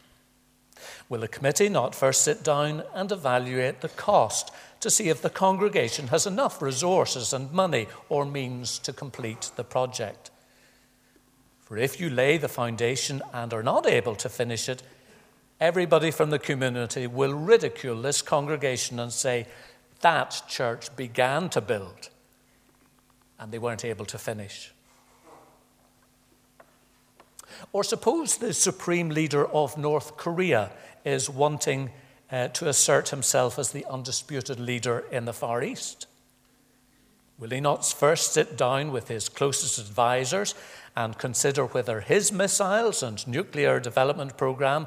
Will 1.09 1.23
a 1.23 1.29
committee 1.29 1.69
not 1.69 1.95
first 1.95 2.23
sit 2.23 2.43
down 2.43 2.83
and 2.95 3.11
evaluate 3.13 3.81
the 3.81 3.89
cost 3.89 4.51
to 4.81 4.91
see 4.91 5.09
if 5.09 5.23
the 5.23 5.31
congregation 5.31 6.09
has 6.09 6.27
enough 6.27 6.63
resources 6.63 7.33
and 7.33 7.53
money 7.53 7.87
or 8.09 8.25
means 8.25 8.79
to 8.81 8.93
complete 8.93 9.51
the 9.57 9.65
project? 9.65 10.31
For 11.61 11.77
if 11.77 12.01
you 12.01 12.11
lay 12.11 12.39
the 12.39 12.49
foundation 12.49 13.23
and 13.33 13.53
are 13.53 13.63
not 13.63 13.87
able 13.87 14.15
to 14.17 14.29
finish 14.29 14.69
it, 14.69 14.83
everybody 15.61 16.11
from 16.11 16.31
the 16.31 16.39
community 16.39 17.07
will 17.07 17.35
ridicule 17.35 18.01
this 18.01 18.23
congregation 18.23 18.99
and 18.99 19.13
say, 19.13 19.47
That 20.01 20.43
church 20.49 20.95
began 20.97 21.49
to 21.51 21.61
build 21.61 22.11
and 23.39 23.51
they 23.51 23.59
weren't 23.59 23.85
able 23.85 24.05
to 24.07 24.19
finish. 24.19 24.73
Or 27.73 27.85
suppose 27.85 28.37
the 28.37 28.53
supreme 28.53 29.11
leader 29.11 29.47
of 29.47 29.79
North 29.79 30.17
Korea 30.17 30.71
is 31.05 31.31
wanting 31.31 31.91
uh, 32.31 32.49
to 32.49 32.69
assert 32.69 33.11
himself 33.11 33.59
as 33.59 33.71
the 33.71 33.85
undisputed 33.87 34.59
leader 34.59 35.05
in 35.11 35.27
the 35.27 35.33
Far 35.33 35.63
East. 35.63 36.07
Will 37.39 37.51
he 37.51 37.61
not 37.61 37.85
first 37.85 38.33
sit 38.33 38.57
down 38.57 38.93
with 38.93 39.09
his 39.09 39.29
closest 39.29 39.79
advisors 39.79 40.55
and 40.95 41.19
consider 41.19 41.67
whether 41.67 42.01
his 42.01 42.33
missiles 42.33 43.03
and 43.03 43.27
nuclear 43.27 43.81
development 43.81 44.37
program 44.37 44.87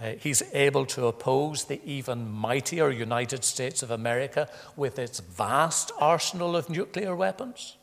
uh, 0.00 0.12
he's 0.18 0.42
able 0.52 0.84
to 0.86 1.06
oppose 1.06 1.64
the 1.64 1.80
even 1.84 2.28
mightier 2.28 2.90
United 2.90 3.44
States 3.44 3.82
of 3.82 3.90
America 3.90 4.48
with 4.74 4.98
its 4.98 5.20
vast 5.20 5.92
arsenal 5.98 6.56
of 6.56 6.68
nuclear 6.68 7.14
weapons? 7.14 7.76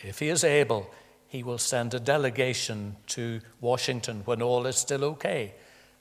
If 0.00 0.18
he 0.18 0.28
is 0.28 0.42
able, 0.42 0.90
he 1.36 1.42
will 1.42 1.58
send 1.58 1.92
a 1.92 2.00
delegation 2.00 2.96
to 3.06 3.42
Washington 3.60 4.22
when 4.24 4.40
all 4.40 4.64
is 4.64 4.76
still 4.76 5.04
okay 5.04 5.52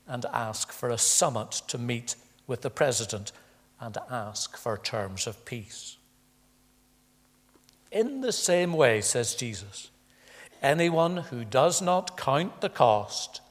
and 0.08 0.24
ask 0.32 0.72
for 0.72 0.90
a 0.90 0.98
summit 0.98 1.52
to 1.68 1.78
meet 1.78 2.16
with 2.48 2.62
the 2.62 2.70
president 2.70 3.34
and 3.82 3.98
ask 4.10 4.56
for 4.56 4.78
terms 4.78 5.28
of 5.28 5.44
peace. 5.44 5.98
In 7.92 8.22
the 8.22 8.32
same 8.32 8.72
way, 8.72 9.02
says 9.02 9.36
Jesus, 9.36 9.90
anyone 10.62 11.18
who 11.18 11.44
does 11.44 11.82
not 11.82 12.16
count 12.16 12.62
the 12.62 12.70
cost 12.70 13.42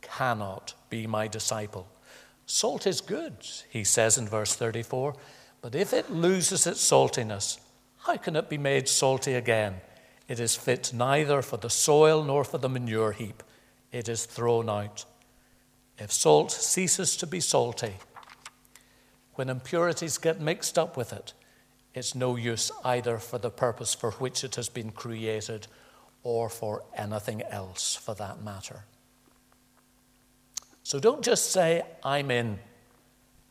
cannot 0.00 0.72
be 0.88 1.06
my 1.06 1.28
disciple. 1.28 1.86
Salt 2.46 2.86
is 2.86 3.02
good, 3.02 3.34
he 3.68 3.84
says 3.84 4.16
in 4.16 4.26
verse 4.26 4.54
34, 4.54 5.14
but 5.60 5.74
if 5.74 5.92
it 5.92 6.10
loses 6.10 6.66
its 6.66 6.80
saltiness, 6.80 7.58
how 7.98 8.16
can 8.16 8.34
it 8.34 8.48
be 8.48 8.56
made 8.56 8.88
salty 8.88 9.34
again? 9.34 9.74
It 10.28 10.40
is 10.40 10.56
fit 10.56 10.92
neither 10.92 11.42
for 11.42 11.56
the 11.56 11.70
soil 11.70 12.24
nor 12.24 12.44
for 12.44 12.58
the 12.58 12.68
manure 12.68 13.12
heap. 13.12 13.42
It 13.92 14.08
is 14.08 14.24
thrown 14.26 14.68
out. 14.68 15.04
If 15.98 16.12
salt 16.12 16.50
ceases 16.50 17.16
to 17.18 17.26
be 17.26 17.40
salty, 17.40 17.94
when 19.34 19.48
impurities 19.48 20.18
get 20.18 20.40
mixed 20.40 20.78
up 20.78 20.96
with 20.96 21.12
it, 21.12 21.32
it's 21.94 22.14
no 22.14 22.36
use 22.36 22.70
either 22.84 23.18
for 23.18 23.38
the 23.38 23.50
purpose 23.50 23.94
for 23.94 24.10
which 24.12 24.44
it 24.44 24.56
has 24.56 24.68
been 24.68 24.90
created 24.90 25.66
or 26.22 26.50
for 26.50 26.82
anything 26.96 27.42
else 27.42 27.94
for 27.94 28.14
that 28.14 28.42
matter. 28.42 28.84
So 30.82 30.98
don't 30.98 31.22
just 31.22 31.52
say, 31.52 31.82
I'm 32.02 32.30
in, 32.30 32.58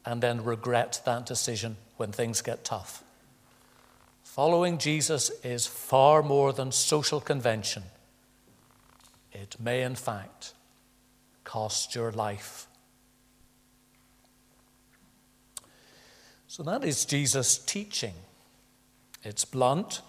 and 0.06 0.22
then 0.22 0.44
regret 0.44 1.02
that 1.06 1.26
decision 1.26 1.78
when 1.98 2.12
things 2.12 2.42
get 2.42 2.64
tough. 2.64 3.05
Following 4.36 4.80
Jesus 4.80 5.30
is 5.46 5.66
far 5.66 6.22
more 6.22 6.52
than 6.52 6.70
social 6.74 7.22
convention. 7.22 7.84
It 9.32 9.56
may, 9.62 9.82
in 9.82 9.96
fact, 9.96 10.52
cost 11.46 11.96
your 11.96 12.12
life. 12.12 12.68
So 16.50 16.64
that 16.64 16.84
is 16.84 17.06
Jesus' 17.06 17.58
teaching. 17.58 18.16
It's 19.24 19.46
blunt, 19.46 20.02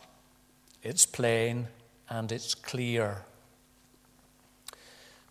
it's 0.83 1.06
plain, 1.06 1.68
and 2.11 2.33
it's 2.33 2.56
clear. 2.56 3.18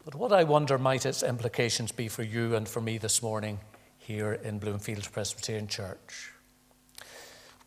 But 0.05 0.15
what 0.15 0.31
I 0.31 0.45
wonder 0.45 0.77
might 0.77 1.05
its 1.05 1.21
implications 1.21 1.91
be 1.91 2.07
for 2.07 2.23
you 2.23 2.55
and 2.55 2.65
for 2.65 2.79
me 2.79 2.97
this 2.97 3.21
morning 3.21 3.59
here 3.97 4.31
in 4.31 4.57
Bloomfield 4.57 5.11
Presbyterian 5.11 5.67
Church? 5.67 6.31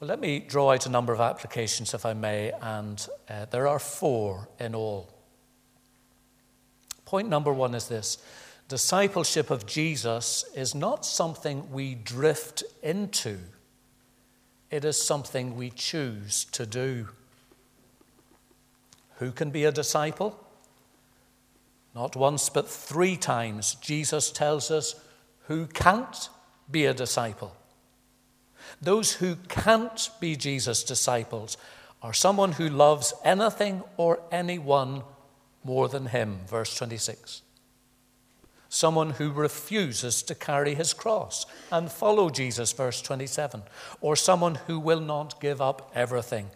Well, 0.01 0.07
let 0.07 0.21
me 0.21 0.39
draw 0.39 0.71
out 0.73 0.87
a 0.87 0.91
number 0.91 1.13
of 1.13 1.21
applications, 1.21 1.93
if 1.93 2.07
I 2.07 2.13
may, 2.13 2.53
and 2.63 3.05
uh, 3.29 3.47
there 3.47 3.67
are 3.67 3.81
four 3.81 4.49
in 4.61 4.77
all. 4.77 5.09
Point 7.05 7.29
number 7.29 7.53
one 7.53 7.75
is 7.75 7.89
this 7.89 8.19
discipleship 8.69 9.51
of 9.51 9.67
Jesus 9.67 10.45
is 10.55 10.73
not 10.73 11.05
something 11.05 11.73
we 11.73 11.97
drift 11.97 12.63
into, 12.81 13.39
it 14.71 14.85
is 14.85 15.03
something 15.03 15.57
we 15.57 15.71
choose 15.71 16.45
to 16.53 16.65
do. 16.65 17.09
Who 19.17 19.33
can 19.33 19.51
be 19.51 19.65
a 19.65 19.73
disciple? 19.73 20.39
Not 21.93 22.15
once, 22.15 22.51
but 22.51 22.69
three 22.69 23.17
times, 23.17 23.75
Jesus 23.77 24.31
tells 24.31 24.71
us 24.71 24.95
who 25.49 25.67
can't 25.67 26.29
be 26.71 26.85
a 26.85 26.95
disciple. 26.95 27.57
Those 28.81 29.15
who 29.15 29.37
can't 29.49 30.11
be 30.21 30.37
Jesus' 30.37 30.85
disciples 30.85 31.57
are 32.03 32.13
someone 32.13 32.53
who 32.53 32.69
loves 32.69 33.13
anything 33.25 33.83
or 33.97 34.21
anyone 34.31 35.03
more 35.65 35.89
than 35.89 36.07
him. 36.07 36.41
Verse 36.47 36.75
26. 36.77 37.43
Someone 38.69 39.11
who 39.11 39.31
refuses 39.33 40.23
to 40.23 40.35
carry 40.35 40.75
his 40.75 40.93
cross 40.93 41.47
and 41.73 41.91
follow 41.91 42.29
Jesus, 42.29 42.73
verse 42.73 43.01
27. 43.01 43.63
Or 44.01 44.15
someone 44.15 44.57
who 44.67 44.79
will 44.79 45.01
not 45.01 45.41
give 45.41 45.61
up 45.61 45.91
everything 45.95 46.51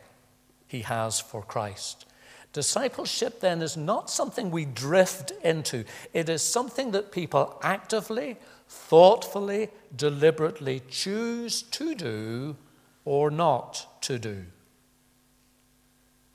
he 0.67 0.81
has 0.81 1.21
for 1.21 1.43
Christ. 1.43 2.07
Discipleship 2.53 3.41
then 3.41 3.63
is 3.63 3.79
not 3.79 4.11
something 4.11 4.51
we 4.51 4.67
drift 4.67 5.33
into, 5.43 5.85
it 6.13 6.29
is 6.29 6.43
something 6.43 6.91
that 6.91 7.11
people 7.11 7.59
actively, 7.63 8.37
thoughtfully, 8.73 9.69
deliberately 9.95 10.81
choose 10.89 11.63
to 11.63 11.95
do 11.95 12.57
or 13.05 13.31
not 13.31 13.87
to 14.03 14.19
do. 14.19 14.47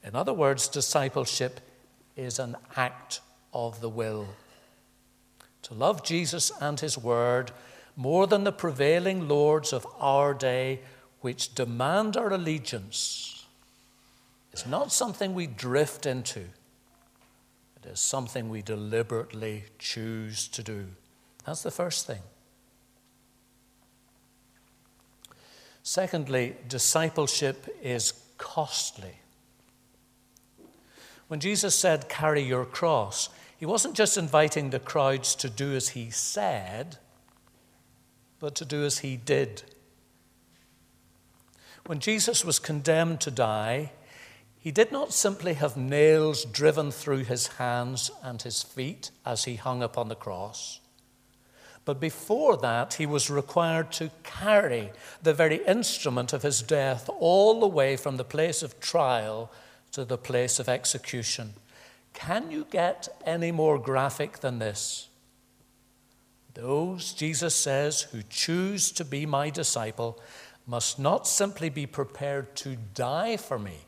In 0.03 0.15
other 0.15 0.33
words, 0.33 0.67
discipleship 0.67 1.59
is 2.15 2.37
an 2.37 2.55
act 2.75 3.21
of 3.53 3.81
the 3.81 3.89
will. 3.89 4.27
To 5.63 5.73
love 5.73 6.03
Jesus 6.03 6.51
and 6.61 6.79
his 6.79 6.97
word 6.97 7.51
more 7.95 8.27
than 8.27 8.43
the 8.43 8.51
prevailing 8.51 9.27
lords 9.27 9.73
of 9.73 9.87
our 9.99 10.33
day, 10.33 10.81
which 11.21 11.55
demand 11.55 12.15
our 12.15 12.31
allegiance, 12.31 13.45
is 14.53 14.67
not 14.67 14.91
something 14.91 15.33
we 15.33 15.47
drift 15.47 16.05
into. 16.05 16.41
It 16.41 17.87
is 17.87 17.99
something 17.99 18.49
we 18.49 18.61
deliberately 18.61 19.65
choose 19.79 20.47
to 20.49 20.61
do. 20.61 20.85
That's 21.47 21.63
the 21.63 21.71
first 21.71 22.05
thing. 22.05 22.19
Secondly, 25.81 26.57
discipleship 26.67 27.73
is 27.81 28.11
costly. 28.37 29.21
When 31.29 31.39
Jesus 31.39 31.73
said, 31.73 32.09
Carry 32.09 32.41
your 32.41 32.65
cross, 32.65 33.29
he 33.57 33.65
wasn't 33.65 33.95
just 33.95 34.17
inviting 34.17 34.69
the 34.69 34.79
crowds 34.79 35.35
to 35.35 35.49
do 35.49 35.73
as 35.73 35.89
he 35.89 36.09
said, 36.09 36.97
but 38.39 38.53
to 38.55 38.65
do 38.65 38.83
as 38.83 38.99
he 38.99 39.15
did. 39.15 39.63
When 41.85 42.01
Jesus 42.01 42.43
was 42.43 42.59
condemned 42.59 43.21
to 43.21 43.31
die, 43.31 43.93
he 44.59 44.71
did 44.71 44.91
not 44.91 45.13
simply 45.13 45.53
have 45.53 45.77
nails 45.77 46.43
driven 46.43 46.91
through 46.91 47.23
his 47.23 47.47
hands 47.47 48.11
and 48.21 48.41
his 48.41 48.63
feet 48.63 49.11
as 49.25 49.45
he 49.45 49.55
hung 49.55 49.81
upon 49.81 50.09
the 50.09 50.15
cross. 50.15 50.81
But 51.87 52.01
before 52.01 52.57
that, 52.57 52.95
he 52.95 53.05
was 53.05 53.29
required 53.29 53.93
to 53.93 54.11
carry 54.23 54.91
the 55.23 55.33
very 55.33 55.65
instrument 55.65 56.33
of 56.33 56.43
his 56.43 56.61
death 56.61 57.09
all 57.17 57.61
the 57.61 57.67
way 57.67 57.95
from 57.95 58.17
the 58.17 58.25
place 58.25 58.61
of 58.61 58.81
trial 58.81 59.49
to 59.93 60.03
the 60.03 60.17
place 60.17 60.59
of 60.59 60.67
execution. 60.67 61.53
Can 62.13 62.51
you 62.51 62.67
get 62.69 63.07
any 63.25 63.53
more 63.53 63.79
graphic 63.79 64.39
than 64.39 64.59
this? 64.59 65.07
Those, 66.55 67.13
Jesus 67.13 67.55
says, 67.55 68.01
who 68.01 68.21
choose 68.29 68.91
to 68.91 69.05
be 69.05 69.25
my 69.25 69.49
disciple 69.49 70.19
must 70.65 70.99
not 70.99 71.25
simply 71.25 71.69
be 71.69 71.85
prepared 71.85 72.53
to 72.57 72.75
die 72.95 73.37
for 73.37 73.57
me, 73.57 73.85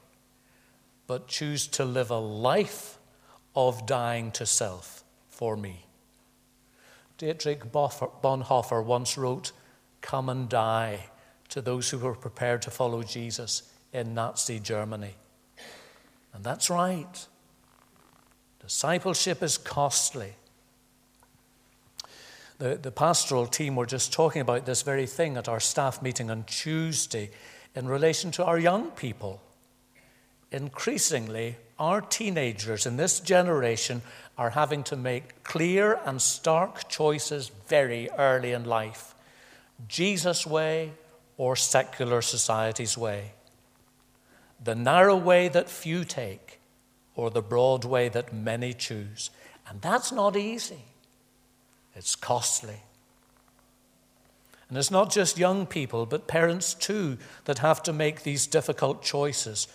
but 1.06 1.28
choose 1.28 1.68
to 1.68 1.84
live 1.84 2.12
a 2.12 2.18
life 2.18 2.98
of 3.58 3.86
dying 3.86 4.32
to 4.32 4.46
self 4.46 5.04
for 5.28 5.58
me. 5.58 5.89
Dietrich 7.20 7.72
Bonhoeffer 7.72 8.84
once 8.84 9.18
wrote, 9.18 9.52
Come 10.02 10.30
and 10.30 10.48
die 10.48 11.10
to 11.50 11.62
those 11.62 11.90
who 11.90 12.00
were 12.00 12.16
prepared 12.16 12.62
to 12.64 12.72
follow 12.72 13.04
Jesus 13.04 13.64
in 13.92 14.14
Nazi 14.14 14.60
Germany. 14.60 15.16
And 16.34 16.44
that's 16.44 16.70
right. 16.70 17.28
Discipleship 18.62 19.44
is 19.44 19.58
costly. 19.58 20.34
The, 22.58 22.76
the 22.76 22.92
pastoral 22.92 23.48
team 23.48 23.76
were 23.76 23.86
just 23.86 24.14
talking 24.14 24.42
about 24.42 24.66
this 24.66 24.82
very 24.82 25.06
thing 25.06 25.36
at 25.36 25.50
our 25.50 25.60
staff 25.60 26.02
meeting 26.02 26.32
on 26.32 26.46
Tuesday 26.46 27.32
in 27.76 27.88
relation 27.88 28.32
to 28.32 28.46
our 28.46 28.60
young 28.60 28.92
people. 28.92 29.42
Increasingly, 30.52 31.58
our 31.80 32.02
teenagers 32.02 32.86
in 32.86 32.98
this 32.98 33.20
generation 33.20 34.02
are 34.38 34.52
having 34.52 34.84
to 34.84 34.96
make 34.96 35.44
clear 35.44 36.00
and 36.06 36.22
stark 36.22 36.88
choices 36.90 37.52
very 37.68 38.10
early 38.12 38.52
in 38.52 38.66
life 38.66 39.16
Jesus' 39.88 40.46
way 40.46 40.92
or 41.38 41.56
secular 41.56 42.22
society's 42.22 42.98
way 42.98 43.32
the 44.64 44.76
narrow 44.76 45.16
way 45.16 45.48
that 45.48 45.70
few 45.70 46.04
take, 46.04 46.60
or 47.16 47.30
the 47.30 47.42
broad 47.42 47.86
way 47.86 48.10
that 48.10 48.34
many 48.34 48.74
choose. 48.74 49.30
And 49.68 49.82
that's 49.82 50.12
not 50.12 50.36
easy, 50.36 50.84
it's 51.96 52.16
costly. 52.16 52.82
And 54.68 54.78
it's 54.78 54.92
not 54.92 55.12
just 55.12 55.38
young 55.38 55.66
people, 55.66 56.06
but 56.06 56.28
parents 56.28 56.74
too, 56.74 57.18
that 57.46 57.60
have 57.60 57.82
to 57.84 57.94
make 57.94 58.22
these 58.22 58.46
difficult 58.46 59.02
choices. 59.02 59.68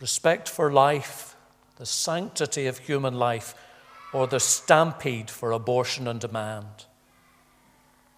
Respect 0.00 0.48
for 0.48 0.72
life, 0.72 1.36
the 1.76 1.86
sanctity 1.86 2.66
of 2.66 2.78
human 2.78 3.14
life, 3.14 3.54
or 4.12 4.26
the 4.26 4.40
stampede 4.40 5.30
for 5.30 5.52
abortion 5.52 6.08
and 6.08 6.20
demand. 6.20 6.86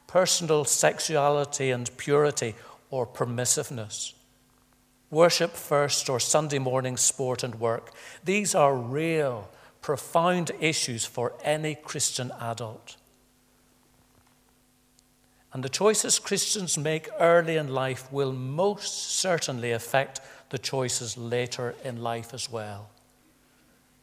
Personal 0.07 0.65
sexuality 0.65 1.71
and 1.71 1.95
purity, 1.97 2.55
or 2.91 3.07
permissiveness 3.07 4.15
worship 5.13 5.51
first, 5.53 6.09
or 6.09 6.19
Sunday 6.19 6.59
morning 6.59 6.97
sport 6.97 7.45
and 7.45 7.61
work. 7.61 7.93
These 8.25 8.55
are 8.55 8.75
real, 8.75 9.49
profound 9.83 10.51
issues 10.59 11.05
for 11.05 11.35
any 11.45 11.77
Christian 11.77 12.33
adult. 12.41 12.97
And 15.53 15.63
the 15.63 15.69
choices 15.69 16.19
Christians 16.19 16.79
make 16.79 17.11
early 17.21 17.59
in 17.59 17.69
life 17.69 18.11
will 18.11 18.33
most 18.33 19.11
certainly 19.13 19.71
affect 19.71 20.23
the 20.53 20.59
choices 20.59 21.17
later 21.17 21.75
in 21.83 22.03
life 22.03 22.35
as 22.35 22.53
well. 22.53 22.91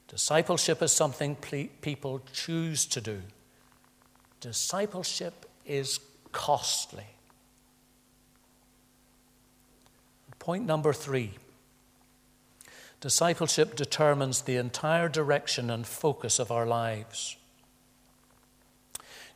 Discipleship 0.07 0.81
is 0.81 0.91
something 0.91 1.35
people 1.35 2.23
choose 2.33 2.88
to 2.88 2.99
do. 2.99 3.21
Discipleship 4.41 5.45
is 5.63 5.99
costly. 6.31 7.05
Point 10.39 10.65
number 10.65 10.91
three 10.91 11.33
discipleship 12.99 13.75
determines 13.75 14.41
the 14.41 14.55
entire 14.55 15.07
direction 15.07 15.69
and 15.69 15.85
focus 15.85 16.39
of 16.39 16.51
our 16.51 16.65
lives. 16.65 17.38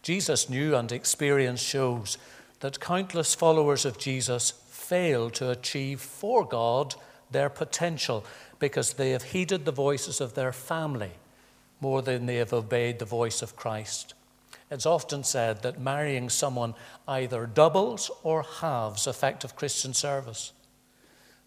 Jesus 0.02 0.50
knew 0.50 0.76
and 0.76 0.92
experience 0.92 1.62
shows 1.62 2.18
that 2.62 2.80
countless 2.80 3.36
followers 3.36 3.86
of 3.86 4.00
Jesus 4.00 4.54
fail 4.84 5.30
to 5.32 5.50
achieve 5.50 6.02
for 6.02 6.46
God 6.46 6.96
their 7.32 7.50
potential 7.50 8.26
because 8.60 8.94
they 8.94 9.12
have 9.12 9.24
heeded 9.24 9.66
the 9.66 9.72
voices 9.72 10.22
of 10.22 10.36
their 10.36 10.52
family 10.52 11.12
more 11.80 12.02
than 12.02 12.26
they 12.26 12.36
have 12.36 12.54
obeyed 12.54 13.00
the 13.00 13.06
voice 13.06 13.42
of 13.42 13.56
Christ. 13.56 14.14
It's 14.72 14.86
often 14.86 15.24
said 15.24 15.62
that 15.62 15.80
marrying 15.80 16.30
someone 16.30 16.76
either 17.08 17.46
doubles 17.46 18.10
or 18.24 18.44
halves 18.44 19.08
effective 19.08 19.56
Christian 19.56 19.94
service. 19.94 20.54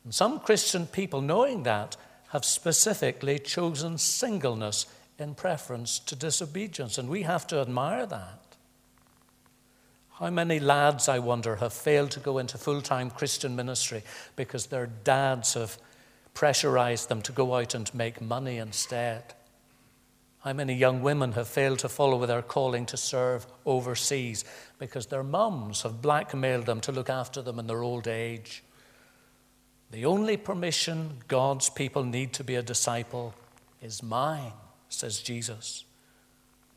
And 0.05 0.15
some 0.15 0.39
Christian 0.41 0.87
people, 0.87 1.21
knowing 1.21 1.63
that, 1.65 1.97
have 2.29 2.45
specifically 2.45 3.39
chosen 3.39 3.99
singleness 3.99 4.87
in 5.19 5.35
preference 5.35 5.99
to 6.01 6.15
disobedience, 6.15 6.99
and 6.99 7.09
we 7.09 7.23
have 7.23 7.47
to 7.49 7.61
admire 7.61 8.07
that. 8.07 8.46
How 10.19 10.31
many 10.31 10.59
lads, 10.61 11.11
I 11.11 11.19
wonder, 11.19 11.57
have 11.57 11.75
failed 11.75 12.11
to 12.13 12.21
go 12.21 12.39
into 12.39 12.57
full 12.57 12.81
time 12.81 13.11
Christian 13.11 13.55
ministry 13.55 14.03
because 14.35 14.67
their 14.67 14.87
dads 14.87 15.55
have 15.55 15.77
pressurized 16.33 17.11
them 17.11 17.21
to 17.23 17.33
go 17.33 17.55
out 17.55 17.75
and 17.75 17.95
make 17.95 18.23
money 18.23 18.57
instead? 18.57 19.35
How 20.41 20.55
many 20.55 20.75
young 20.75 21.03
women 21.03 21.33
have 21.33 21.49
failed 21.49 21.81
to 21.81 21.89
follow 21.91 22.25
their 22.25 22.41
calling 22.41 22.87
to 22.87 22.97
serve 22.97 23.47
overseas 23.67 24.45
because 24.79 25.07
their 25.07 25.23
mums 25.23 25.83
have 25.83 26.01
blackmailed 26.01 26.65
them 26.65 26.81
to 26.83 26.93
look 26.93 27.11
after 27.11 27.43
them 27.43 27.59
in 27.59 27.67
their 27.67 27.83
old 27.83 28.09
age? 28.09 28.63
The 29.91 30.07
only 30.07 30.39
permission 30.39 31.19
God's 31.29 31.69
people 31.69 32.05
need 32.05 32.33
to 32.35 32.45
be 32.45 32.55
a 32.55 32.63
disciple 32.63 33.35
is 33.83 34.03
mine, 34.03 34.53
says 34.89 35.21
Jesus. 35.21 35.85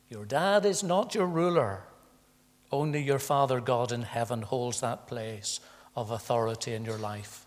Your 0.09 0.25
dad 0.25 0.65
is 0.65 0.83
not 0.83 1.15
your 1.15 1.27
ruler. 1.27 1.83
Only 2.71 3.01
your 3.01 3.19
Father 3.19 3.59
God 3.59 3.91
in 3.91 4.03
heaven 4.03 4.41
holds 4.41 4.81
that 4.81 5.07
place 5.07 5.59
of 5.95 6.11
authority 6.11 6.73
in 6.73 6.85
your 6.85 6.97
life. 6.97 7.45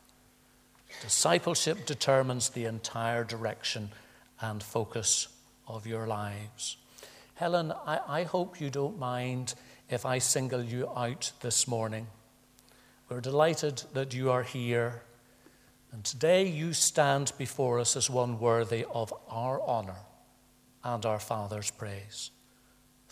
Discipleship 1.00 1.86
determines 1.86 2.50
the 2.50 2.64
entire 2.64 3.24
direction 3.24 3.90
and 4.40 4.62
focus 4.62 5.28
of 5.66 5.86
your 5.86 6.06
lives. 6.06 6.76
Helen, 7.34 7.72
I, 7.86 8.00
I, 8.06 8.22
hope 8.24 8.60
you 8.60 8.68
don't 8.68 8.98
mind 8.98 9.54
if 9.88 10.04
I 10.04 10.18
single 10.18 10.62
you 10.62 10.90
out 10.94 11.32
this 11.40 11.66
morning. 11.66 12.08
We're 13.08 13.20
delighted 13.20 13.82
that 13.94 14.14
you 14.14 14.30
are 14.30 14.42
here 14.42 15.02
And 15.92 16.02
today 16.04 16.48
you 16.48 16.72
stand 16.72 17.32
before 17.36 17.78
us 17.78 17.96
as 17.96 18.08
one 18.08 18.40
worthy 18.40 18.86
of 18.94 19.12
our 19.28 19.60
honor 19.60 19.98
and 20.82 21.04
our 21.04 21.20
Father's 21.20 21.70
praise. 21.70 22.30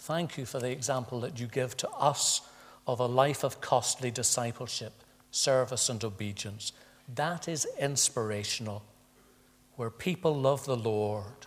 Thank 0.01 0.39
you 0.39 0.47
for 0.47 0.59
the 0.59 0.71
example 0.71 1.21
that 1.21 1.39
you 1.39 1.47
give 1.47 1.77
to 1.77 1.91
us 1.91 2.41
of 2.87 3.01
a 3.01 3.07
life 3.07 3.45
of 3.45 3.61
costly 3.61 4.11
discipleship, 4.11 4.95
service, 5.31 5.91
and 5.91 6.03
obedience. 6.03 6.73
That 7.15 7.47
is 7.47 7.67
inspirational, 7.79 8.83
where 9.77 9.91
people 9.91 10.35
love 10.35 10.65
the 10.65 10.77
Lord 10.77 11.47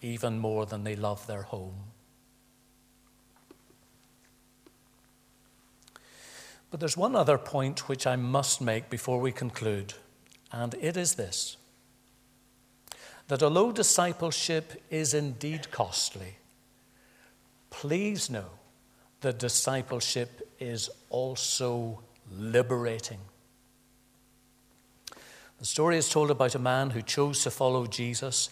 even 0.00 0.38
more 0.38 0.66
than 0.66 0.84
they 0.84 0.94
love 0.94 1.26
their 1.26 1.42
home. 1.42 1.74
But 6.70 6.78
there's 6.78 6.96
one 6.96 7.16
other 7.16 7.38
point 7.38 7.88
which 7.88 8.06
I 8.06 8.14
must 8.14 8.60
make 8.60 8.88
before 8.88 9.18
we 9.18 9.32
conclude, 9.32 9.94
and 10.52 10.74
it 10.80 10.96
is 10.96 11.14
this 11.14 11.56
that 13.26 13.42
although 13.42 13.72
discipleship 13.72 14.80
is 14.90 15.12
indeed 15.12 15.70
costly, 15.72 16.36
please 17.70 18.28
know 18.28 18.50
that 19.20 19.38
discipleship 19.38 20.48
is 20.58 20.90
also 21.08 22.00
liberating. 22.30 23.18
The 25.58 25.66
story 25.66 25.96
is 25.96 26.08
told 26.08 26.30
about 26.30 26.54
a 26.54 26.58
man 26.58 26.90
who 26.90 27.02
chose 27.02 27.42
to 27.42 27.50
follow 27.50 27.86
Jesus, 27.86 28.50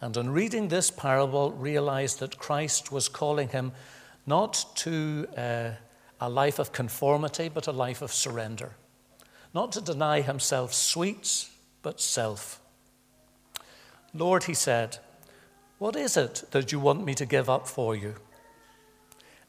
and 0.00 0.16
on 0.16 0.30
reading 0.30 0.68
this 0.68 0.90
parable, 0.90 1.52
realized 1.52 2.18
that 2.20 2.38
Christ 2.38 2.92
was 2.92 3.08
calling 3.08 3.48
him 3.48 3.72
not 4.26 4.64
to 4.76 5.26
uh, 5.36 5.70
a 6.20 6.28
life 6.28 6.58
of 6.58 6.72
conformity, 6.72 7.48
but 7.48 7.66
a 7.66 7.72
life 7.72 8.02
of 8.02 8.12
surrender. 8.12 8.72
Not 9.54 9.72
to 9.72 9.80
deny 9.80 10.20
himself 10.20 10.72
sweets, 10.74 11.50
but 11.82 12.00
self. 12.00 12.60
Lord, 14.14 14.44
he 14.44 14.54
said, 14.54 14.98
what 15.78 15.96
is 15.96 16.16
it 16.16 16.44
that 16.50 16.70
you 16.70 16.78
want 16.78 17.04
me 17.04 17.14
to 17.14 17.26
give 17.26 17.50
up 17.50 17.66
for 17.66 17.96
you? 17.96 18.14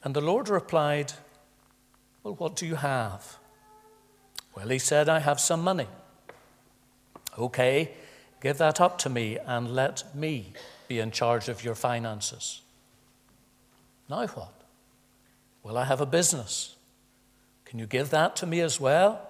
And 0.04 0.14
the 0.14 0.22
Lord 0.22 0.50
replied, 0.50 1.14
Well, 2.24 2.36
what 2.36 2.56
do 2.56 2.66
you 2.66 2.76
have? 2.76 3.38
Well, 4.56 4.68
he 4.68 4.80
said, 4.80 5.10
I 5.10 5.20
have 5.20 5.40
some 5.40 5.64
money. 5.64 5.88
Okay, 7.38 7.92
give 8.42 8.58
that 8.60 8.80
up 8.80 8.98
to 9.00 9.10
me 9.10 9.38
and 9.46 9.74
let 9.74 10.16
me 10.16 10.54
be 10.88 11.00
in 11.00 11.12
charge 11.12 11.50
of 11.50 11.64
your 11.64 11.76
finances. 11.76 12.62
Now 14.10 14.28
what? 14.28 14.54
Well, 15.64 15.78
I 15.78 15.86
have 15.86 16.02
a 16.02 16.06
business. 16.06 16.76
Can 17.66 17.80
you 17.80 17.88
give 17.88 18.10
that 18.12 18.36
to 18.38 18.46
me 18.46 18.60
as 18.60 18.80
well? 18.80 19.28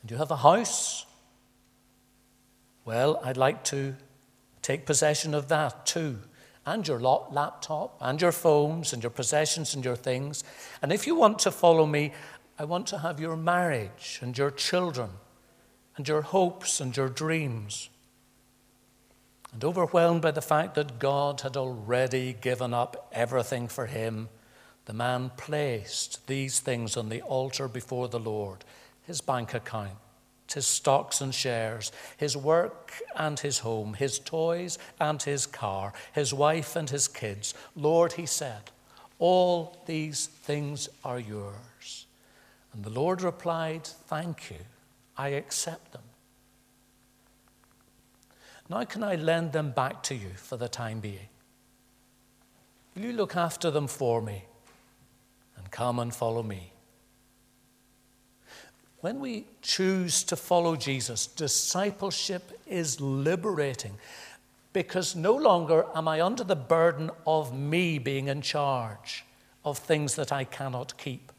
And 0.00 0.10
you 0.10 0.16
have 0.16 0.30
a 0.30 0.36
house? 0.36 1.04
Well, 2.84 3.20
I'd 3.22 3.36
like 3.36 3.64
to 3.64 3.96
take 4.62 4.86
possession 4.86 5.34
of 5.34 5.48
that 5.48 5.84
too, 5.84 6.18
and 6.70 6.86
your 6.86 7.00
laptop, 7.00 7.96
and 8.00 8.20
your 8.20 8.32
phones, 8.32 8.92
and 8.92 9.02
your 9.02 9.10
possessions, 9.10 9.74
and 9.74 9.84
your 9.84 9.96
things. 9.96 10.44
And 10.80 10.92
if 10.92 11.06
you 11.06 11.14
want 11.14 11.38
to 11.40 11.50
follow 11.50 11.86
me, 11.86 12.12
I 12.58 12.64
want 12.64 12.86
to 12.88 12.98
have 12.98 13.18
your 13.18 13.36
marriage, 13.36 14.20
and 14.22 14.36
your 14.38 14.50
children, 14.50 15.10
and 15.96 16.06
your 16.06 16.22
hopes, 16.22 16.80
and 16.80 16.96
your 16.96 17.08
dreams. 17.08 17.88
And 19.52 19.64
overwhelmed 19.64 20.22
by 20.22 20.30
the 20.30 20.42
fact 20.42 20.76
that 20.76 20.98
God 20.98 21.40
had 21.40 21.56
already 21.56 22.36
given 22.40 22.72
up 22.72 23.08
everything 23.12 23.66
for 23.66 23.86
him, 23.86 24.28
the 24.84 24.92
man 24.92 25.32
placed 25.36 26.26
these 26.26 26.60
things 26.60 26.96
on 26.96 27.08
the 27.08 27.22
altar 27.22 27.66
before 27.66 28.08
the 28.08 28.20
Lord 28.20 28.64
his 29.02 29.20
bank 29.20 29.54
account 29.54 29.96
his 30.52 30.66
stocks 30.66 31.20
and 31.20 31.34
shares, 31.34 31.92
his 32.16 32.36
work 32.36 32.92
and 33.16 33.38
his 33.38 33.58
home, 33.60 33.94
his 33.94 34.18
toys 34.18 34.78
and 34.98 35.22
his 35.22 35.46
car, 35.46 35.92
his 36.12 36.34
wife 36.34 36.76
and 36.76 36.90
his 36.90 37.08
kids. 37.08 37.54
Lord, 37.74 38.14
he 38.14 38.26
said, 38.26 38.70
all 39.20 39.76
these 39.84 40.26
things 40.26 40.88
are 41.04 41.20
yours. 41.20 42.06
And 42.72 42.82
the 42.82 42.90
Lord 42.90 43.20
replied, 43.20 43.86
Thank 43.86 44.50
you, 44.50 44.56
I 45.16 45.28
accept 45.28 45.92
them. 45.92 46.02
Now 48.68 48.84
can 48.84 49.04
I 49.04 49.16
lend 49.16 49.52
them 49.52 49.72
back 49.72 50.02
to 50.04 50.14
you 50.14 50.30
for 50.36 50.56
the 50.56 50.68
time 50.68 51.00
being? 51.00 51.28
Will 52.94 53.02
you 53.02 53.12
look 53.12 53.36
after 53.36 53.70
them 53.70 53.86
for 53.86 54.22
me 54.22 54.44
and 55.56 55.70
come 55.70 55.98
and 55.98 56.14
follow 56.14 56.42
me? 56.42 56.72
When 59.00 59.18
we 59.18 59.46
choose 59.62 60.22
to 60.24 60.36
follow 60.36 60.76
Jesus, 60.76 61.26
discipleship 61.26 62.60
is 62.66 63.00
liberating 63.00 63.96
because 64.72 65.16
no 65.16 65.34
longer 65.34 65.86
am 65.94 66.06
I 66.06 66.20
under 66.20 66.44
the 66.44 66.56
burden 66.56 67.10
of 67.26 67.56
me 67.56 67.98
being 67.98 68.28
in 68.28 68.42
charge 68.42 69.24
of 69.64 69.78
things 69.78 70.16
that 70.16 70.32
I 70.32 70.44
cannot 70.44 70.98
keep. 70.98 71.32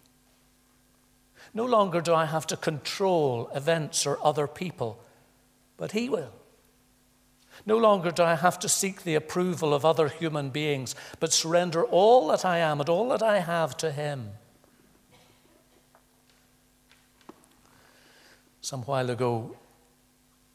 No 1.53 1.65
longer 1.65 2.01
do 2.01 2.13
I 2.13 2.25
have 2.25 2.47
to 2.47 2.57
control 2.57 3.49
events 3.53 4.05
or 4.05 4.17
other 4.23 4.47
people, 4.47 5.03
but 5.77 5.91
He 5.91 6.09
will. 6.09 6.33
No 7.65 7.77
longer 7.77 8.09
do 8.09 8.23
I 8.23 8.35
have 8.35 8.57
to 8.59 8.69
seek 8.69 9.03
the 9.03 9.15
approval 9.15 9.73
of 9.73 9.85
other 9.85 10.07
human 10.07 10.49
beings, 10.49 10.95
but 11.19 11.33
surrender 11.33 11.83
all 11.83 12.27
that 12.29 12.43
I 12.43 12.57
am 12.57 12.79
and 12.79 12.89
all 12.89 13.09
that 13.09 13.21
I 13.21 13.39
have 13.39 13.77
to 13.77 13.91
Him. 13.91 14.31
Some 18.61 18.83
while 18.83 19.09
ago, 19.09 19.55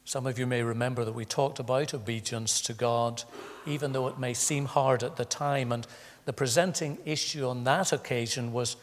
some 0.05 0.29
of 0.29 0.39
you 0.39 0.47
may 0.47 0.63
remember 0.63 1.05
that 1.05 1.15
we 1.15 1.25
talked 1.25 1.59
about 1.59 1.93
obedience 1.93 2.61
to 2.63 2.73
God, 2.73 3.25
even 3.67 3.91
though 3.91 4.07
it 4.07 4.19
may 4.19 4.33
seem 4.33 4.67
hard 4.67 5.03
at 5.03 5.17
the 5.17 5.25
time. 5.25 5.73
And 5.73 5.85
the 6.25 6.33
presenting 6.33 6.99
issue 7.05 7.49
on 7.49 7.65
that 7.65 7.93
occasion 7.93 8.53
was 8.53 8.77